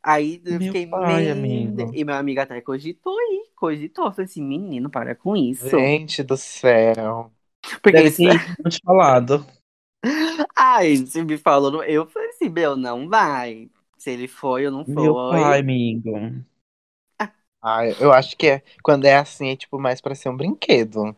[0.03, 4.05] Aí eu Meu fiquei pai, "Meu amigo." Deus." E meu amigo até cogitou aí, cogitou.
[4.07, 5.67] Eu falei assim, menino, para com isso.
[5.71, 7.31] Gente do céu.
[7.81, 8.17] Porque Deve isso...
[8.17, 9.45] ter não te falado.
[10.55, 13.69] Ai, você me falou, eu falei assim, meu, não vai.
[13.97, 14.93] Se ele foi, eu não foi.
[14.93, 16.11] Meu pai, amigo.
[17.61, 21.15] Ah, eu acho que é, quando é assim, é tipo mais pra ser um brinquedo.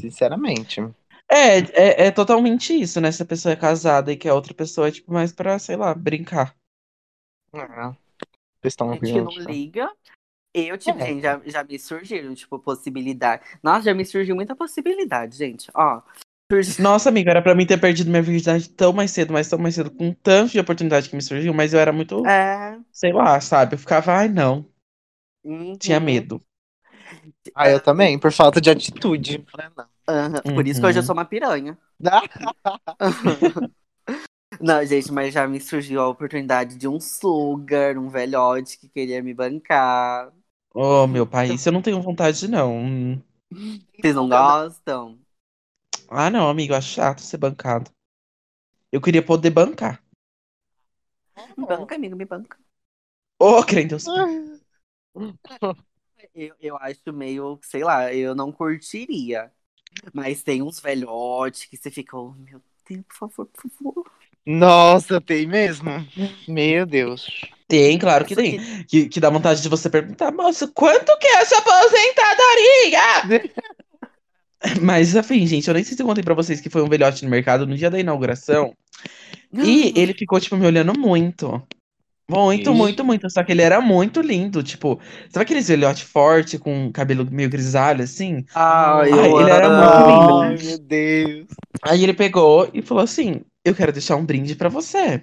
[0.00, 0.80] Sinceramente.
[1.30, 3.10] É, é, é totalmente isso, né?
[3.12, 5.76] Se a pessoa é casada e que a outra pessoa é, tipo, mais pra, sei
[5.76, 6.54] lá, brincar.
[7.52, 7.94] Ah,
[8.60, 9.90] vocês estão A gente não liga.
[10.58, 11.04] Eu, tipo, É.
[11.04, 13.44] gente, já, já me surgiram, tipo, possibilidade.
[13.62, 15.70] Nossa, já me surgiu muita possibilidade, gente.
[15.74, 16.00] Ó,
[16.50, 16.74] surgiu...
[16.82, 19.74] Nossa, amigo, era pra mim ter perdido minha virgindade tão mais cedo, mas tão mais
[19.74, 22.78] cedo, com tanto de oportunidade que me surgiu, mas eu era muito, É.
[22.92, 23.74] sei lá, sabe?
[23.76, 24.70] Eu ficava, ai, não.
[25.44, 26.42] uhum, Tinha medo.
[27.54, 29.44] Ah, eu também, por falta de atitude.
[30.08, 30.42] Aham.
[30.54, 31.06] Por isso que hoje eu Uhum.
[31.06, 31.78] sou uma piranha.
[32.04, 32.22] Ah,
[34.60, 39.22] Não, gente, mas já me surgiu a oportunidade de um sugar, um velhote que queria
[39.22, 40.32] me bancar.
[40.78, 43.18] Oh, meu pai, isso eu não tenho vontade, não.
[43.98, 45.18] Vocês não gostam?
[46.10, 47.90] Ah, não, amigo, acho chato ser bancado.
[48.92, 50.02] Eu queria poder bancar.
[51.56, 52.58] Me banca, amigo, me banca.
[53.38, 54.04] Ô, crente, Deus.
[56.34, 59.50] Eu, eu acho meio, sei lá, eu não curtiria.
[60.12, 64.10] Mas tem uns velhotes que você fica, oh, meu Deus, por favor, por favor.
[64.44, 65.90] Nossa, tem mesmo?
[66.46, 67.26] Meu Deus.
[67.68, 68.84] Tem, claro que tem.
[68.84, 73.52] Que, que dá vontade de você perguntar, moço, quanto que é essa aposentadoria?
[74.80, 77.24] Mas, enfim, gente, eu nem sei se eu contei pra vocês que foi um velhote
[77.24, 78.72] no mercado no dia da inauguração.
[79.52, 81.62] E ele ficou, tipo, me olhando muito.
[82.28, 82.78] Muito, Ixi.
[82.78, 83.30] muito, muito.
[83.30, 84.62] Só que ele era muito lindo.
[84.62, 85.00] Tipo,
[85.30, 88.44] sabe aqueles velhote forte com cabelo meio grisalho, assim?
[88.54, 90.40] Ai, Ai, eu ele era muito lindo.
[90.40, 91.46] Ai, meu Deus.
[91.82, 95.22] Aí ele pegou e falou assim: Eu quero deixar um brinde pra você.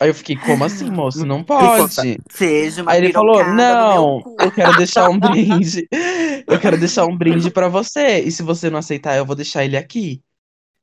[0.00, 1.26] Aí eu fiquei, como assim, moço?
[1.26, 2.18] Não pode.
[2.30, 5.88] Seja uma Aí ele falou: Não, eu quero deixar um brinde.
[6.46, 8.20] Eu quero deixar um brinde pra você.
[8.20, 10.22] E se você não aceitar, eu vou deixar ele aqui.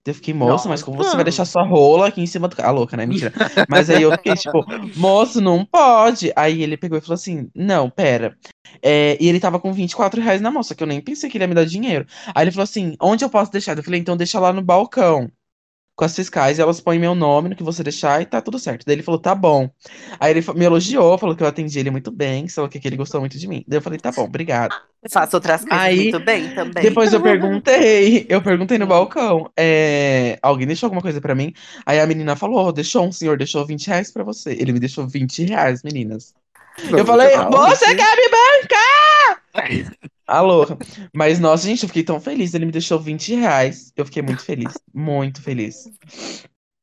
[0.05, 2.57] Eu fiquei, moço, mas como você vai deixar sua rola aqui em cima do.
[2.61, 3.05] Ah, louca, né?
[3.05, 3.31] Mentira.
[3.69, 4.65] Mas aí eu fiquei, tipo,
[4.97, 6.33] moço, não pode.
[6.35, 8.37] Aí ele pegou e falou assim: Não, pera.
[8.81, 11.37] É, e ele tava com 24 reais na mão, só que eu nem pensei que
[11.37, 12.05] ele ia me dar dinheiro.
[12.35, 13.77] Aí ele falou assim: Onde eu posso deixar?
[13.77, 15.31] Eu falei: Então deixa lá no balcão.
[15.95, 18.83] Com as fiscais, elas põem meu nome no que você deixar e tá tudo certo.
[18.85, 19.69] Daí ele falou: Tá bom.
[20.19, 23.19] Aí ele me elogiou, falou que eu atendi ele muito bem, falou que ele gostou
[23.19, 23.63] muito de mim.
[23.67, 24.73] Daí eu falei: Tá bom, obrigado.
[25.09, 26.83] Faço outras coisas Aí, muito bem também.
[26.83, 31.53] Depois eu perguntei, eu perguntei no balcão, é, alguém deixou alguma coisa pra mim?
[31.85, 34.51] Aí a menina falou, deixou um senhor, deixou 20 reais pra você.
[34.53, 36.33] Ele me deixou 20 reais, meninas.
[36.89, 40.03] Eu falei, você quer me bancar?
[40.27, 40.65] Alô.
[41.13, 42.53] Mas, nossa, gente, eu fiquei tão feliz.
[42.53, 43.91] Ele me deixou 20 reais.
[43.95, 44.73] Eu fiquei muito feliz.
[44.93, 45.89] Muito feliz.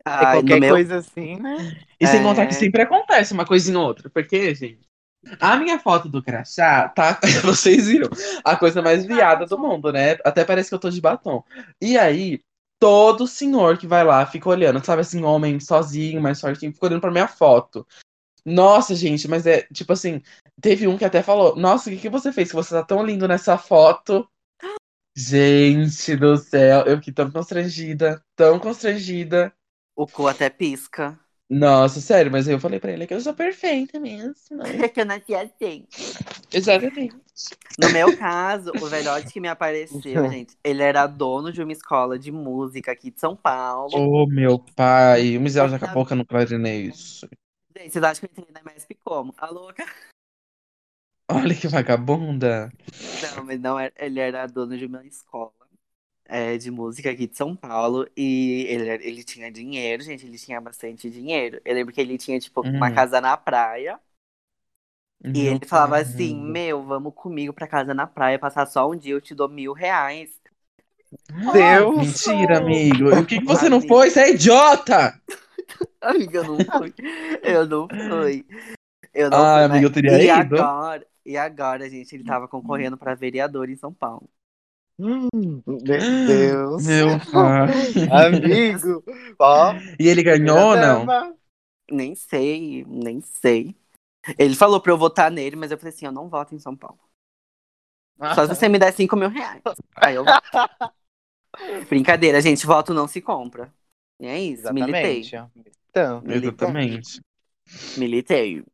[0.05, 0.71] Ai, no qualquer meu...
[0.71, 1.77] coisa assim, né?
[1.99, 2.23] E sem É.
[2.23, 4.09] contar que sempre acontece uma coisinha ou outra.
[4.11, 4.81] Porque, gente,
[5.39, 7.19] a minha foto do crachá, tá?
[7.45, 8.09] Vocês viram?
[8.45, 10.17] A coisa mais viada do mundo, né?
[10.25, 11.45] Até parece que eu tô de batom.
[11.81, 12.41] E aí,
[12.79, 17.01] todo senhor que vai lá fica olhando, sabe assim, homem sozinho, mais fortinho, fica olhando
[17.03, 17.87] pra minha foto.
[18.45, 20.23] Nossa, gente, mas é tipo assim,
[20.61, 22.51] teve um que até falou: Nossa, o que, que você fez?
[22.51, 24.29] Que você tá tão lindo nessa foto.
[25.17, 29.53] Gente do céu, eu fiquei tão constrangida, tão constrangida.
[29.97, 31.19] O cu até pisca.
[31.51, 34.63] Nossa, sério, mas eu falei pra ele que eu sou perfeita mesmo.
[34.63, 35.85] É que eu nasci assim.
[36.53, 37.17] Exatamente.
[37.77, 42.17] No meu caso, o velhote que me apareceu, gente, ele era dono de uma escola
[42.17, 43.91] de música aqui de São Paulo.
[43.95, 47.29] Oh, meu pai, o Mizel já acabou no clarinete.
[47.77, 49.35] Gente, vocês acham que eu entrei na MSP como?
[49.37, 49.85] A louca?
[51.31, 52.71] Olha que vagabunda.
[53.09, 55.53] Não, mas não, era- ele era dono de uma escola
[56.27, 58.09] é, de música aqui de São Paulo.
[58.17, 61.61] E ele, ele tinha dinheiro, gente, ele tinha bastante dinheiro.
[61.65, 62.93] Eu lembro que ele tinha, tipo, uma Hum.
[62.93, 64.01] casa na praia.
[65.35, 65.99] E Meu ele falava pai.
[65.99, 69.49] assim: Meu, vamos comigo pra casa na praia, passar só um dia, eu te dou
[69.49, 70.41] mil reais.
[71.53, 71.97] Deus.
[71.97, 73.13] Mentira, amigo.
[73.13, 74.11] E por que, que você não foi?
[74.11, 75.15] Você é idiota!
[76.01, 76.95] Amiga, eu não fui.
[77.43, 78.47] Eu não fui.
[79.15, 80.57] Eu não Ah, fui, amiga, mas- eu teria e ido.
[80.57, 84.29] Agora, e agora, gente, ele tava concorrendo pra vereador em São Paulo.
[84.99, 86.85] Meu Deus.
[86.85, 87.71] Meu pai.
[88.27, 89.05] Amigo.
[89.39, 89.73] Ó.
[89.99, 91.39] E ele ganhou ou não?
[91.89, 93.77] Nem sei, nem sei.
[94.37, 96.77] Ele falou pra eu votar nele, mas eu falei assim: eu não voto em São
[96.77, 96.99] Paulo.
[98.35, 99.63] Só se você me der 5 mil reais.
[99.95, 100.95] Aí eu voto.
[101.89, 102.67] Brincadeira, gente.
[102.67, 103.73] Voto não se compra.
[104.19, 105.21] E é isso, militei.
[105.21, 105.71] Exatamente.
[105.89, 107.21] Então, Exatamente.
[107.97, 108.65] Militei.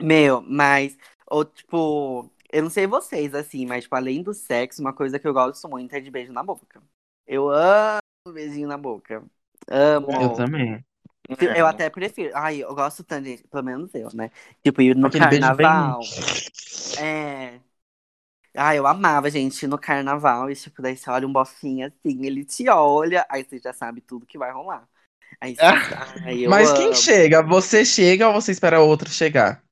[0.00, 0.96] Meu, mas,
[1.30, 5.26] ou, tipo, eu não sei vocês, assim, mas, tipo, além do sexo, uma coisa que
[5.26, 6.82] eu gosto muito é de beijo na boca.
[7.26, 8.00] Eu amo
[8.32, 9.24] beijinho na boca.
[9.70, 10.12] Amo.
[10.20, 10.84] Eu também.
[11.54, 12.32] Eu até prefiro.
[12.36, 14.30] Ai, eu gosto tanto, de, pelo menos eu, né?
[14.62, 16.02] Tipo, ir no Aquele beijo bem- carnaval.
[16.96, 17.60] É.
[18.56, 20.50] Ai, eu amava, gente, ir no carnaval.
[20.50, 24.00] E, tipo, daí você olha um bofinho assim, ele te olha, aí você já sabe
[24.00, 24.88] tudo que vai rolar.
[25.40, 26.94] Aí você, ai, eu Mas quem amo.
[26.94, 27.42] chega?
[27.42, 29.62] Você chega ou você espera o outro chegar?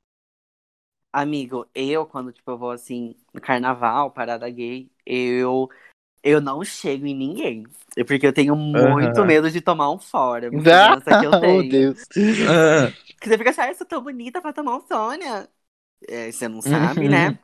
[1.15, 5.69] Amigo, eu, quando, tipo, eu vou, assim, no carnaval, parada gay, eu,
[6.23, 7.65] eu não chego em ninguém.
[8.07, 9.27] Porque eu tenho muito Aham.
[9.27, 10.51] medo de tomar um fora.
[10.73, 11.65] Ah, que eu oh, tenho.
[11.65, 12.07] Deus.
[12.49, 15.49] Ah, Porque você fica assim, ah, eu sou tão bonita pra tomar um Sônia.
[16.09, 17.39] É, você não sabe, né?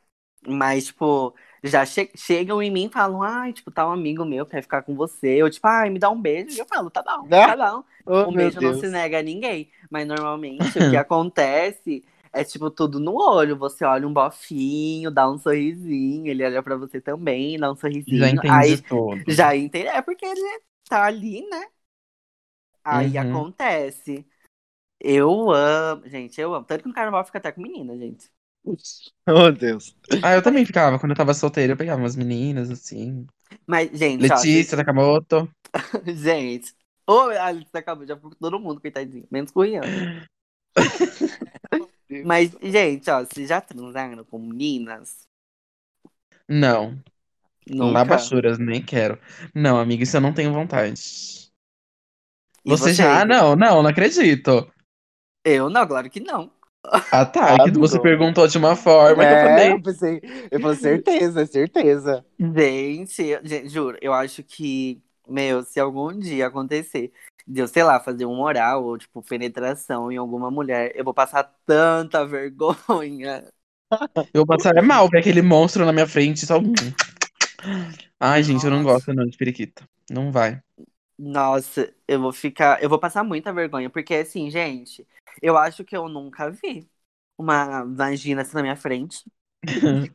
[0.46, 4.46] Mas, tipo, já che- chegam em mim e falam, ai, tipo, tá um amigo meu
[4.46, 5.36] quer ficar com você.
[5.42, 6.54] Eu, tipo, ai, me dá um beijo.
[6.56, 7.84] E eu falo, tá bom, Ah, tá bom.
[8.06, 8.74] Oh, Um beijo não Deus.
[8.74, 9.70] se nega a ninguém.
[9.90, 13.56] Mas normalmente o que acontece é, tipo, tudo no olho.
[13.58, 18.18] Você olha um bofinho, dá um sorrisinho, ele olha pra você também, dá um sorrisinho.
[18.18, 19.24] já entendi Aí tudo.
[19.28, 19.88] já entende.
[19.88, 21.66] É porque ele tá ali, né?
[22.84, 23.18] Aí Uhum.
[23.18, 24.26] acontece.
[25.00, 26.08] Eu amo.
[26.08, 26.66] Gente, eu amo.
[26.66, 28.30] Tanto que no carnaval fica até com menina, gente.
[29.26, 29.94] Oh, Deus.
[30.22, 30.98] Ah, eu também ficava.
[30.98, 33.26] Quando eu tava solteira, eu pegava umas meninas, assim.
[33.66, 35.48] Mas, gente, ó, Letícia, Nakamoto.
[36.06, 36.74] gente.
[37.06, 39.26] Ô, a Alice acabou, já ficou com todo mundo, coitadinho.
[39.30, 39.92] Menos com o Rian.
[42.22, 45.26] Mas, gente, ó, vocês já transaram com meninas?
[46.48, 47.02] Não.
[47.66, 48.30] Nunca.
[48.30, 49.18] Labachuras, nem quero.
[49.54, 51.50] Não, amiga, isso eu não tenho vontade.
[52.64, 52.94] Você vocês?
[52.94, 53.22] já?
[53.26, 54.66] Não, não, não acredito.
[55.44, 56.52] Eu não, claro que não.
[57.12, 57.54] Ah, tá.
[57.54, 57.78] É que Amigo.
[57.78, 59.74] você perguntou de uma forma que eu É, falei.
[59.74, 62.24] eu pensei, eu falei, certeza, certeza.
[62.38, 67.12] Gente, eu- gente, juro, eu acho que, meu, se algum dia acontecer
[67.50, 71.12] de eu, sei lá, fazer um oral ou, tipo, penetração em alguma mulher, eu vou
[71.12, 73.44] passar tanta vergonha.
[74.32, 76.46] Eu vou passar é mal ver aquele monstro na minha frente.
[76.46, 76.60] Só...
[78.20, 79.84] Ai, gente, eu não gosto não de periquita.
[80.08, 80.62] Não vai.
[81.18, 82.80] Nossa, eu vou ficar.
[82.82, 85.06] Eu vou passar muita vergonha, porque assim, gente,
[85.42, 86.88] eu acho que eu nunca vi
[87.36, 89.24] uma vagina assim na minha frente.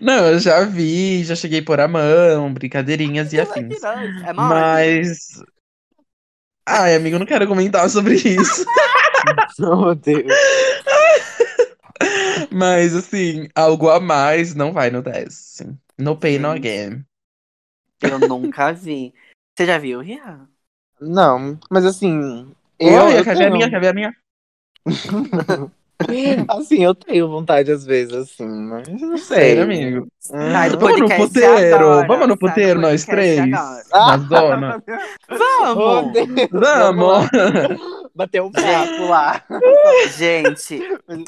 [0.00, 3.82] Não, eu já vi, já cheguei por a mão, brincadeirinhas e afins.
[3.82, 4.32] É.
[4.32, 5.42] Mas.
[6.70, 8.64] Ai, amigo, eu não quero comentar sobre isso.
[9.60, 10.32] Oh, Deus.
[12.52, 15.26] Mas, assim, algo a mais não vai no 10.
[15.26, 15.78] assim.
[15.98, 17.04] No pay, no game.
[18.00, 19.12] Eu nunca vi.
[19.56, 20.48] Você já viu, Rian?
[21.00, 22.54] Não, mas assim.
[22.78, 23.68] Eu, Oi, eu quer ver a minha?
[23.68, 24.16] Quer ver a minha?
[26.48, 29.36] Assim, eu tenho vontade às vezes, assim, mas eu não sei.
[29.36, 30.04] Sério, amigo.
[30.04, 30.50] Hum.
[30.52, 33.38] Sai do Vamos no podcast puteiro, agora, vamos no puteiro, nós três.
[33.40, 33.82] agora.
[33.92, 34.16] Ah!
[34.16, 34.84] Na zona.
[35.28, 36.12] Vamos!
[36.52, 37.28] Vamos!
[38.14, 39.42] Bater um papo lá.
[40.16, 40.80] Gente,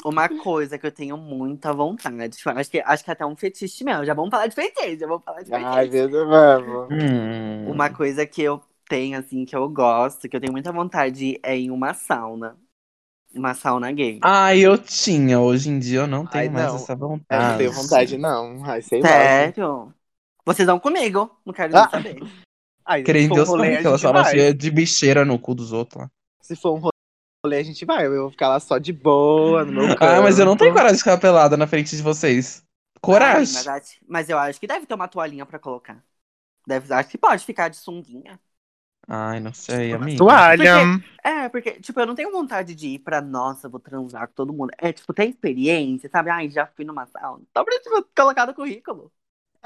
[0.05, 2.29] uma coisa que eu tenho muita vontade.
[2.37, 4.05] tipo, Acho que, acho que até um fetiche meu.
[4.05, 5.67] Já vamos falar de fetiche, já vamos falar de fetiche.
[5.67, 6.87] Ai, Deus, vamos.
[6.91, 7.69] Hum.
[7.71, 11.55] Uma coisa que eu tenho, assim, que eu gosto, que eu tenho muita vontade é
[11.57, 12.55] em uma sauna.
[13.33, 14.19] Uma sauna gay.
[14.23, 15.39] Ai, eu tinha.
[15.39, 16.75] Hoje em dia eu não tenho Ai, mais não.
[16.75, 17.47] essa Eu vontade.
[17.51, 18.65] não tenho vontade, não.
[18.65, 19.07] Ai, sei lá.
[19.07, 19.93] Sério?
[20.45, 21.89] Vocês vão comigo, não quero nem Ah.
[21.89, 22.19] saber.
[22.85, 24.31] Ai, um Deus, rolê, falei a que ela gente tava vai.
[24.31, 26.11] cheia de bicheira no cu dos outros lá.
[26.41, 26.91] Se for um
[27.45, 28.05] rolê, a gente vai.
[28.07, 30.03] Eu vou ficar lá só de boa, no meu canto.
[30.03, 32.63] Ah, mas eu não tenho coragem de ficar pelada na frente de vocês.
[32.95, 33.53] Ai, Coragem.
[33.53, 36.03] mas, acho- mas eu acho que deve ter uma toalhinha pra colocar.
[36.67, 38.39] Deve, acho que pode ficar de sunguinha.
[39.07, 40.17] Ai, não sei, amiga.
[40.17, 41.01] Toalha.
[41.23, 44.53] É, porque, tipo, eu não tenho vontade de ir pra, nossa, vou transar com todo
[44.53, 44.71] mundo.
[44.77, 46.29] É, tipo, tem experiência, sabe?
[46.29, 47.43] Ai, já fui numa sauna.
[47.55, 49.11] Só pra, tipo, colocar no currículo.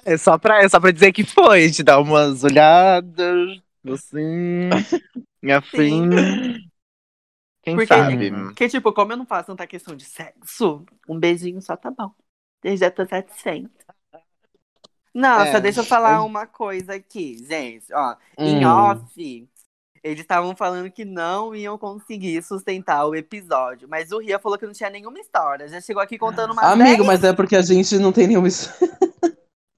[0.04, 1.70] É só pra, é só pra dizer que foi.
[1.72, 4.70] Te dar umas olhadas, assim,
[5.56, 6.10] afim.
[7.62, 8.32] Quem Porque- sabe?
[8.32, 12.12] Porque, tipo, como eu não faço tanta questão de sexo, um beijinho só tá bom.
[12.64, 13.85] Eu já tô satisfeita.
[15.16, 17.86] Nossa, É, deixa eu falar uma coisa aqui, gente.
[17.94, 18.70] Ó, em Hum.
[18.70, 19.48] off,
[20.04, 23.88] eles estavam falando que não iam conseguir sustentar o episódio.
[23.90, 25.70] Mas o Ria falou que não tinha nenhuma história.
[25.70, 28.50] Já chegou aqui contando uma Amigo, mas é porque a gente não tem nenhuma.
[28.50, 28.70] Temos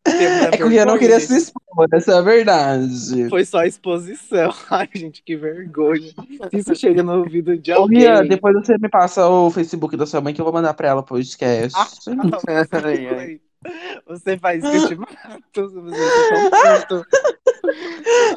[0.42, 3.30] a É que o Rian não queria se expor, essa é a verdade.
[3.30, 4.52] Foi só exposição.
[4.72, 6.14] Ai, gente, que vergonha.
[6.50, 8.00] Se isso chega no ouvido de Ô, alguém.
[8.00, 10.88] Rian, depois você me passa o Facebook da sua mãe que eu vou mandar pra
[10.88, 11.78] ela o podcast.
[11.78, 13.40] Ai.
[14.08, 17.06] Você faz que eu te mato.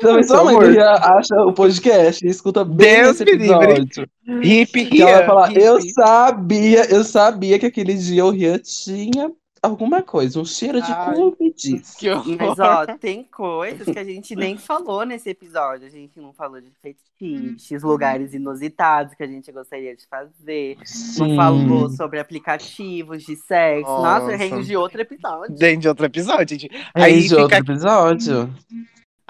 [0.02, 4.08] Mas sua mãe já acha o podcast e escuta bem Deus esse episódio.
[4.42, 5.62] Hip, Que ela vai falar, hippie.
[5.62, 9.30] eu sabia, eu sabia que aquele dia o Rian tinha
[9.62, 10.92] alguma coisa, um cheiro de
[11.54, 11.94] diz.
[11.96, 12.36] Que horror.
[12.38, 15.86] Mas, ó, tem coisas que a gente nem falou nesse episódio.
[15.86, 20.76] A gente não falou de fetiches, lugares inusitados que a gente gostaria de fazer.
[20.78, 21.36] Não Sim.
[21.36, 23.90] falou sobre aplicativos de sexo.
[23.90, 24.36] Nossa, Nossa.
[24.36, 25.54] rende outro episódio.
[25.54, 26.70] Dentro de outro episódio, gente.
[26.94, 28.54] Aí É de outro fica, episódio.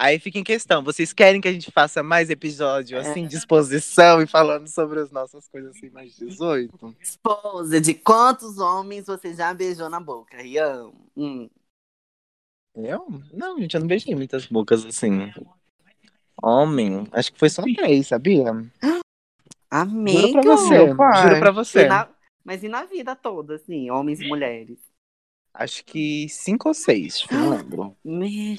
[0.00, 0.82] Aí fica em questão.
[0.82, 3.00] Vocês querem que a gente faça mais episódio, É.
[3.00, 6.96] assim, de exposição e falando sobre as nossas coisas assim, mais 18?
[7.00, 10.90] Esposa, de quantos homens você já beijou na boca, Rian?
[11.16, 11.48] Hum.
[12.74, 13.06] Eu?
[13.32, 15.30] Não, gente, eu não beijei muitas bocas assim.
[16.42, 18.44] Homem, acho que foi só três, sabia?
[18.82, 19.00] Juro
[19.70, 20.32] Amigo!
[20.32, 21.22] pra você, pai.
[21.22, 21.86] juro pra E você.
[21.86, 22.08] na-
[22.42, 24.78] Mas e na vida toda, assim, homens e mulheres?
[25.54, 27.96] Acho que cinco ou seis, não lembro.
[28.04, 28.56] Me-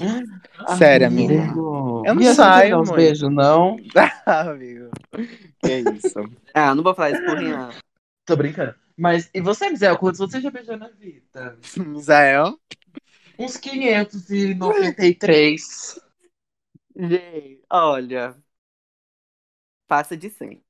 [0.66, 1.08] Sério, amigo.
[1.08, 2.04] amigo.
[2.04, 2.94] Eu não E saio muito.
[2.94, 3.78] beijos, não?
[4.26, 4.90] Ah, amigo.
[5.62, 6.20] Que isso.
[6.54, 7.70] Ah, não vou falar isso pro Rian.
[8.26, 8.76] Tô brincando.
[8.98, 11.58] Mas, e você, Mizel, quantos você já beijou na vida?
[11.78, 12.58] Misael?
[13.38, 16.00] Uns 593.
[16.96, 18.42] Gente, olha.
[19.88, 20.64] Passa de 100.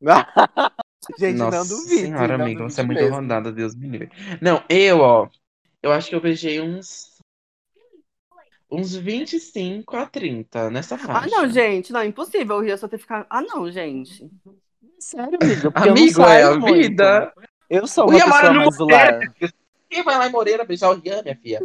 [1.16, 2.10] gente, Nossa não duvido.
[2.10, 3.06] senhora, não amiga, duvido você é muito mesmo.
[3.06, 4.10] rondada, Deus me livre.
[4.42, 5.28] Não, eu, ó,
[5.82, 7.16] eu acho que eu beijei uns.
[8.70, 11.28] Uns 25 a 30 nessa Ah, faixa.
[11.30, 11.90] não, gente.
[11.92, 13.26] Não, impossível o Rian só ter ficado.
[13.30, 14.30] Ah, não, gente.
[14.98, 15.72] Sério, amigo.
[15.86, 16.74] eu Amigo, é a muito.
[16.74, 17.32] vida.
[17.70, 19.20] Eu sou O uma Rian mora pessoa no mais do lar.
[19.88, 21.60] Quem vai lá em Moreira beijar o Rian, minha filha?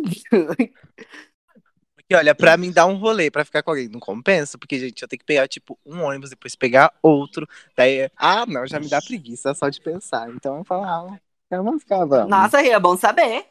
[1.96, 5.02] Porque, olha, pra mim dar um rolê pra ficar com alguém não compensa, porque, gente,
[5.02, 7.48] eu tenho que pegar, tipo, um ônibus, depois pegar outro.
[7.76, 10.30] Daí, ah, não, já me dá preguiça só de pensar.
[10.30, 11.18] Então eu falo, ah,
[11.50, 12.30] vamos ficar, vamos.
[12.30, 13.46] Nossa, Rian, bom saber.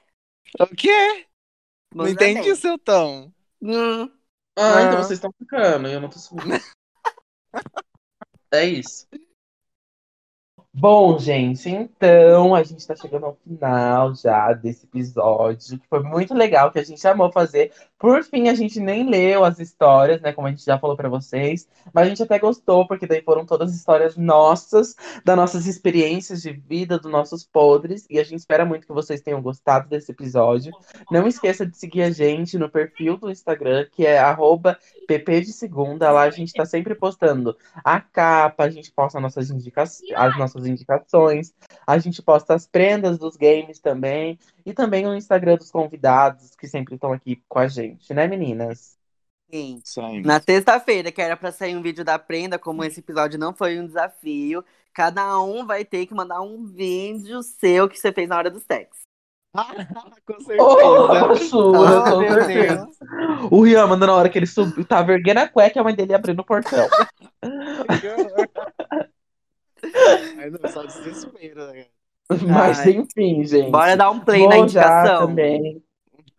[0.60, 1.26] O quê?
[1.94, 3.32] Não entendi o seu tom.
[3.60, 4.04] Hum,
[4.56, 4.82] Ah, Ah.
[4.82, 6.50] então vocês estão ficando e eu não tô subindo.
[8.52, 9.06] é isso.
[10.74, 16.32] Bom, gente, então a gente tá chegando ao final já desse episódio, que foi muito
[16.32, 17.70] legal, que a gente amou fazer.
[17.98, 21.10] Por fim, a gente nem leu as histórias, né, como a gente já falou pra
[21.10, 26.40] vocês, mas a gente até gostou, porque daí foram todas histórias nossas, das nossas experiências
[26.40, 30.10] de vida, dos nossos podres, e a gente espera muito que vocês tenham gostado desse
[30.10, 30.72] episódio.
[31.10, 35.52] Não esqueça de seguir a gente no perfil do Instagram, que é arroba PP de
[35.52, 36.10] segunda.
[36.10, 40.61] Lá a gente tá sempre postando a capa, a gente posta nossas indica as nossas
[40.66, 41.52] indicações,
[41.86, 46.68] a gente posta as prendas dos games também, e também o Instagram dos convidados que
[46.68, 48.96] sempre estão aqui com a gente, né, meninas?
[49.50, 49.80] sim.
[49.84, 50.22] Isso aí.
[50.22, 53.78] Na sexta-feira, que era pra sair um vídeo da prenda, como esse episódio não foi
[53.78, 58.36] um desafio, cada um vai ter que mandar um vídeo seu que você fez na
[58.36, 59.02] hora do sexo.
[60.26, 60.62] com certeza.
[60.62, 62.86] Oh, Ah, com meu certeza.
[62.86, 63.50] Deus.
[63.50, 65.94] O Rian manda na hora que ele subiu, tava erguendo a cueca e a mãe
[65.94, 66.88] dele abrindo o portão.
[70.38, 71.86] Ai, não, só desespero, né?
[72.48, 72.92] Mas Ai.
[72.92, 73.70] enfim, gente.
[73.70, 75.26] Bora dar um play na Vou já indicação.
[75.26, 75.82] também.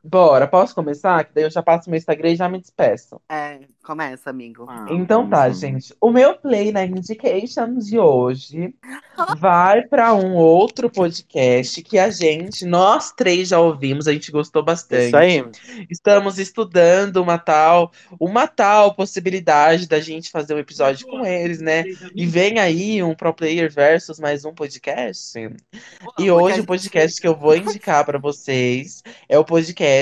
[0.06, 1.24] Bora, posso começar?
[1.24, 3.22] Que daí eu já passo meu Instagram e já me despeço.
[3.30, 4.66] É, começa, amigo.
[4.68, 5.96] Ah, Então tá, gente.
[6.02, 8.76] O meu play na indication de hoje
[9.40, 14.62] vai para um outro podcast que a gente, nós três já ouvimos, a gente gostou
[14.62, 15.08] bastante.
[15.08, 15.46] Isso aí.
[15.90, 17.90] Estamos estudando uma tal,
[18.20, 21.86] uma tal possibilidade da gente fazer um episódio com eles, né?
[22.14, 25.40] E vem aí um Pro Player versus mais um podcast.
[26.20, 29.93] E hoje o podcast que eu vou indicar para vocês é o podcast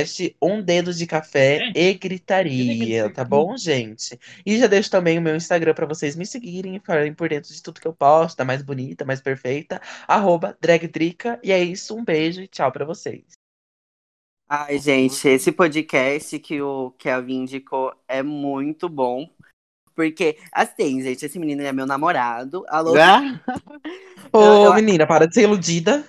[0.41, 4.19] Um Dedo de Café e Gritaria, tá bom, gente?
[4.45, 7.53] E já deixo também o meu Instagram para vocês me seguirem e ficarem por dentro
[7.53, 11.39] de tudo que eu posto, da mais bonita, mais perfeita, arroba dragdrica.
[11.43, 13.23] E é isso, um beijo e tchau para vocês.
[14.49, 19.29] Ai, gente, esse podcast que o Kelvin indicou é muito bom.
[19.95, 22.65] Porque, assim, gente, esse menino é meu namorado.
[22.67, 23.39] Alô, Ah,
[24.33, 26.05] Ô, Eu- eu- menina, para de ser iludida.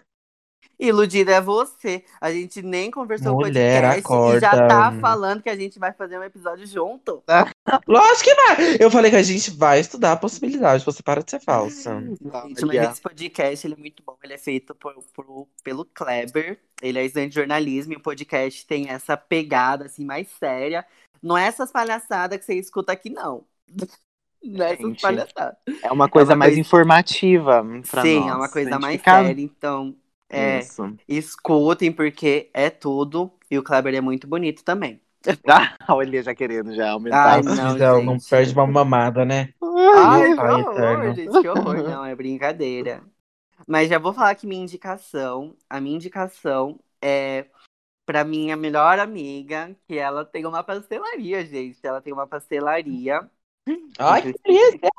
[0.87, 2.05] Iludida é você.
[2.20, 4.68] A gente nem conversou Mulher, o podcast e já acorda.
[4.68, 7.22] tá falando que a gente vai fazer um episódio junto.
[7.87, 8.76] Lógico que vai.
[8.80, 10.85] Eu falei que a gente vai estudar a possibilidade.
[10.85, 12.01] Você para de ser falsa.
[12.01, 14.16] Gente, mas esse podcast ele é muito bom.
[14.22, 16.59] Ele é feito por, por- pelo Kleber.
[16.83, 20.85] Ele é estudante de jornalismo e o podcast tem essa pegada assim mais séria.
[21.22, 23.45] Não é essas palhaçadas que você escuta aqui, não.
[24.45, 25.55] Não é essas Gente, palhaçadas.
[25.85, 28.28] É uma coisa uma mais coisa- informativa pra Sim, nós.
[28.28, 29.41] é uma coisa mais séria.
[29.41, 29.95] Então,
[30.33, 30.97] é, Isso.
[31.07, 33.30] escutem, porque é tudo.
[33.51, 35.01] E o Kleber é muito bonito também.
[35.47, 37.35] Ah, olha, já querendo já aumentar.
[37.35, 38.30] Ai, não, não gente.
[38.30, 39.53] perde uma mamada, né?
[39.62, 41.14] Ai, que pai horror, eterno.
[41.14, 41.76] gente, que horror.
[41.85, 43.03] Não, é brincadeira.
[43.68, 47.47] Mas já vou falar que minha indicação, a minha indicação é
[48.07, 51.78] pra minha melhor amiga, que ela tem uma pastelaria, gente.
[51.83, 53.30] Ela tem uma pastelaria.
[53.99, 54.91] Ai, que delícia!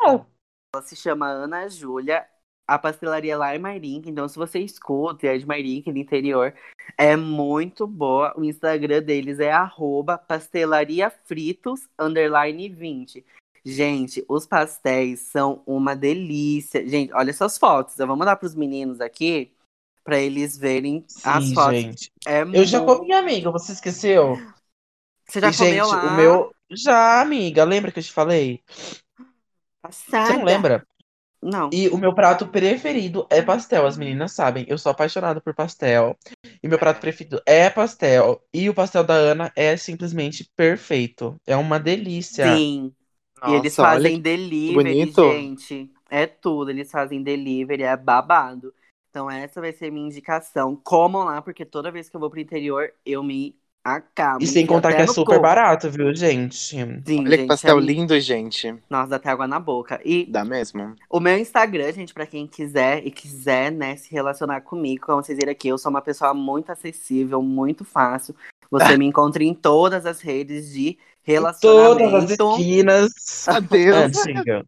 [0.73, 2.25] Ela se chama Ana Júlia.
[2.65, 6.53] A pastelaria lá é Mairink, então se você escuta e é de Mairink, do interior,
[6.97, 8.33] é muito boa.
[8.37, 13.25] O Instagram deles é arroba pastelariafritos, underline 20.
[13.65, 16.87] Gente, os pastéis são uma delícia.
[16.87, 17.99] Gente, olha essas fotos.
[17.99, 19.51] Eu vou mandar pros meninos aqui,
[20.03, 21.79] pra eles verem as Sim, fotos.
[21.79, 22.11] gente.
[22.25, 24.35] É Eu já muito- comi, amiga, você esqueceu?
[25.25, 26.13] Você já E, comeu gente, lá?
[26.13, 26.55] o meu.
[26.71, 28.61] Já, amiga, lembra que eu te falei?
[29.81, 30.27] Passada.
[30.27, 30.85] Você não lembra?
[31.43, 31.69] Não.
[31.73, 34.65] E o meu prato preferido é pastel, as meninas sabem.
[34.67, 36.17] Eu sou apaixonada por pastel.
[36.61, 38.41] E meu prato preferido é pastel.
[38.53, 41.35] E o pastel da Ana é simplesmente perfeito.
[41.45, 42.55] É uma delícia.
[42.55, 42.93] Sim.
[43.47, 45.31] e eles Nossa, fazem delivery, bonito.
[45.33, 45.91] gente.
[46.09, 46.69] É tudo.
[46.69, 48.73] Eles fazem delivery, é babado.
[49.09, 50.75] Então essa vai ser minha indicação.
[50.75, 54.43] Comam lá, porque toda vez que eu vou pro interior, eu me acabo.
[54.43, 55.41] E sem contar até que é super corpo.
[55.41, 56.55] barato, viu, gente?
[56.55, 56.83] Sim,
[57.19, 58.73] Olha gente, que pastel é- lindo, gente.
[58.89, 59.99] Nossa, dá até água na boca.
[60.05, 60.95] E Dá mesmo?
[61.09, 65.37] o meu Instagram, gente, pra quem quiser e quiser, né, se relacionar comigo, como vocês
[65.37, 68.35] viram aqui, eu sou uma pessoa muito acessível, muito fácil.
[68.71, 72.07] Você me encontra em todas as redes de relacionamento.
[72.09, 73.47] Todas as esquinas.
[73.47, 74.17] Adeus.
[74.25, 74.65] Antiga.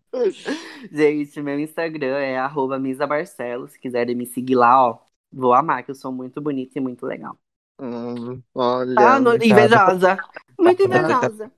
[0.92, 3.72] Gente, meu Instagram é arroba Misa Barcelos.
[3.72, 4.98] Se quiserem me seguir lá, ó,
[5.32, 7.36] vou amar, que eu sou muito bonita e muito legal.
[7.80, 8.96] Hum, olha.
[8.96, 10.18] Tá, no- invejosa.
[10.58, 11.52] Muito invejosa.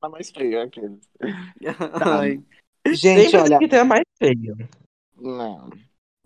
[0.00, 0.98] Tá mais feio aquele.
[2.04, 2.42] Ai.
[2.88, 3.58] Gente, Sempre olha.
[3.58, 4.54] que tem a mais feia.
[5.16, 5.66] Não.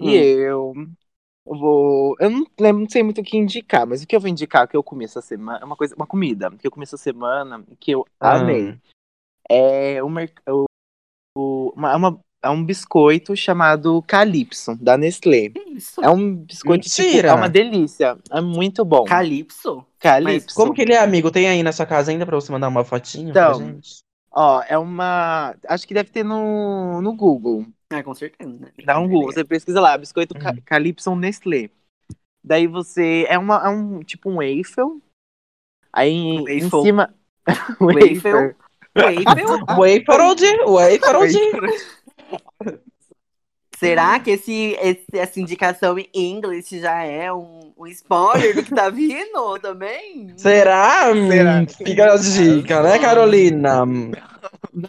[0.00, 0.08] Hum.
[0.08, 0.72] E eu
[1.44, 2.16] vou.
[2.18, 4.66] Eu não lembro, não sei muito o que indicar, mas o que eu vou indicar
[4.66, 7.64] que eu comi essa semana é uma coisa, uma comida que eu comi essa semana
[7.78, 8.36] que eu Ah.
[8.40, 8.78] amei.
[9.50, 10.64] É o, merc- o,
[11.36, 15.48] o- uma, uma- é um biscoito chamado Calypso, da Nestlé.
[15.50, 16.02] Que isso?
[16.02, 17.28] É um biscoito tipo, Mentira!
[17.28, 18.16] é uma delícia.
[18.30, 19.04] É muito bom.
[19.04, 19.84] Calypso?
[19.98, 20.54] Calypso.
[20.54, 21.30] Como que ele é, amigo?
[21.30, 23.98] Tem aí na sua casa ainda pra você mandar uma fotinha Então, pra gente?
[24.30, 25.54] Ó, é uma.
[25.66, 27.66] Acho que deve ter no, no Google.
[27.90, 28.50] É, com certeza.
[28.50, 28.68] né?
[28.84, 30.58] Dá um Google, você pesquisa lá, biscoito Ca- Uhum.
[30.64, 31.70] Calypso Nestlé.
[32.44, 33.26] Daí você.
[33.28, 35.02] É, uma, é um tipo um waffle.
[35.92, 36.82] Aí em, em Waffle.
[36.82, 37.14] cima.
[37.80, 38.54] Waffle.
[38.94, 39.64] Waffle?
[39.76, 41.34] Waferold, Waferold.
[43.76, 48.74] Será que esse, esse- essa indicação em inglês já é um, um spoiler do que
[48.74, 50.36] tá vindo também?
[50.36, 51.14] Será?
[51.14, 51.64] Será?
[51.66, 53.84] Fica a dica, né, Carolina?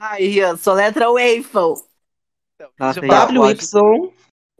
[0.02, 1.84] Ai, eu sou letra waffle.
[2.80, 3.54] Nossa, Deixa eu falar.
[3.54, 3.56] WY.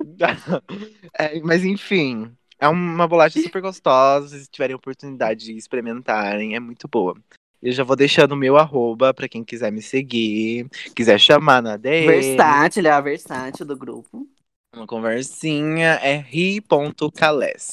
[1.18, 4.38] É, mas enfim, é uma bolacha super gostosa.
[4.38, 7.16] Se tiverem oportunidade de experimentarem, é muito boa.
[7.62, 11.76] Eu já vou deixando o meu arroba pra quem quiser me seguir, quiser chamar na
[11.76, 12.08] DM.
[12.08, 14.26] Versátil, é a versátil do grupo.
[14.74, 17.72] Uma conversinha é ri.cales.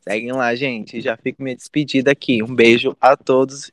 [0.00, 1.00] Seguem lá, gente.
[1.00, 2.42] Já fico minha despedida aqui.
[2.42, 3.72] Um beijo a todos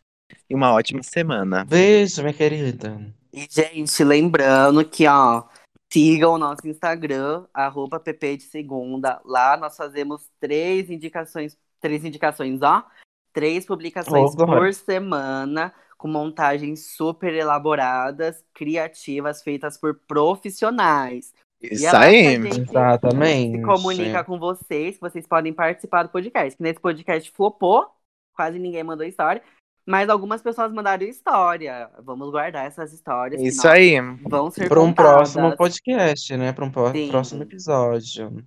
[0.49, 1.65] e uma ótima semana.
[1.65, 2.97] Beijo, minha querida.
[3.33, 5.43] E, gente, lembrando que, ó,
[5.91, 9.21] sigam o nosso Instagram, arroba pp de segunda.
[9.25, 12.85] Lá nós fazemos três indicações, três indicações, ó.
[13.33, 21.33] Três publicações Oh, por semana, com montagens super elaboradas, criativas, feitas por profissionais.
[21.61, 22.21] Isso E é aí.
[22.21, 23.57] que a gente Exatamente.
[23.57, 26.57] se comunica com vocês, que vocês podem participar do podcast.
[26.57, 27.87] Que nesse podcast flopou,
[28.35, 29.43] quase ninguém mandou história,
[29.85, 31.89] mas algumas pessoas mandaram história.
[31.99, 33.41] Vamos guardar essas histórias.
[33.41, 33.95] Isso aí.
[34.27, 36.51] Vão ser Para um próximo podcast, né?
[36.51, 37.09] Para um Sim.
[37.09, 38.43] próximo episódio.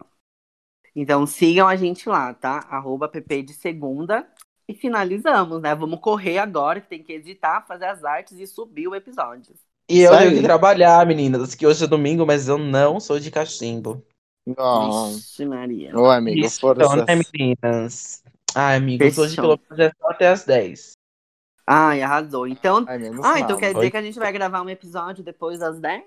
[0.97, 2.67] Então sigam a gente lá, tá?
[2.71, 4.27] Arroba pp de segunda.
[4.67, 5.75] E finalizamos, né?
[5.75, 9.55] Vamos correr agora, que tem que editar, fazer as artes e subir o episódio.
[9.91, 13.31] E eu tenho que trabalhar, meninas, que hoje é domingo, mas eu não sou de
[13.31, 14.03] cachimbo.
[14.47, 15.97] Vixe, Maria.
[15.99, 16.91] Ô, amigo, Isso, forças.
[16.93, 18.23] então, né, meninas?
[18.55, 20.93] Ai, amigos, hoje pelo menos é só até as 10.
[21.67, 22.47] Ai, arrasou.
[22.47, 22.85] Então.
[22.87, 23.91] Ai, Ah, então quer dizer Oi.
[23.91, 26.03] que a gente vai gravar um episódio depois das 10?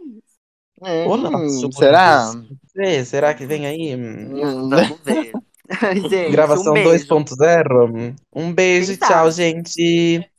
[0.82, 2.32] Hum, Ô, nossa, será?
[2.76, 3.96] É, será que vem aí?
[3.96, 5.32] Hum, Hum, Vamos ver.
[6.10, 7.06] gente, Gravação um beijo.
[7.08, 8.16] 2.0?
[8.34, 9.14] Um beijo, Quem sabe?
[9.14, 10.30] tchau, gente.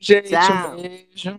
[0.00, 0.76] Gente, Tchau.
[0.78, 1.38] um beijo.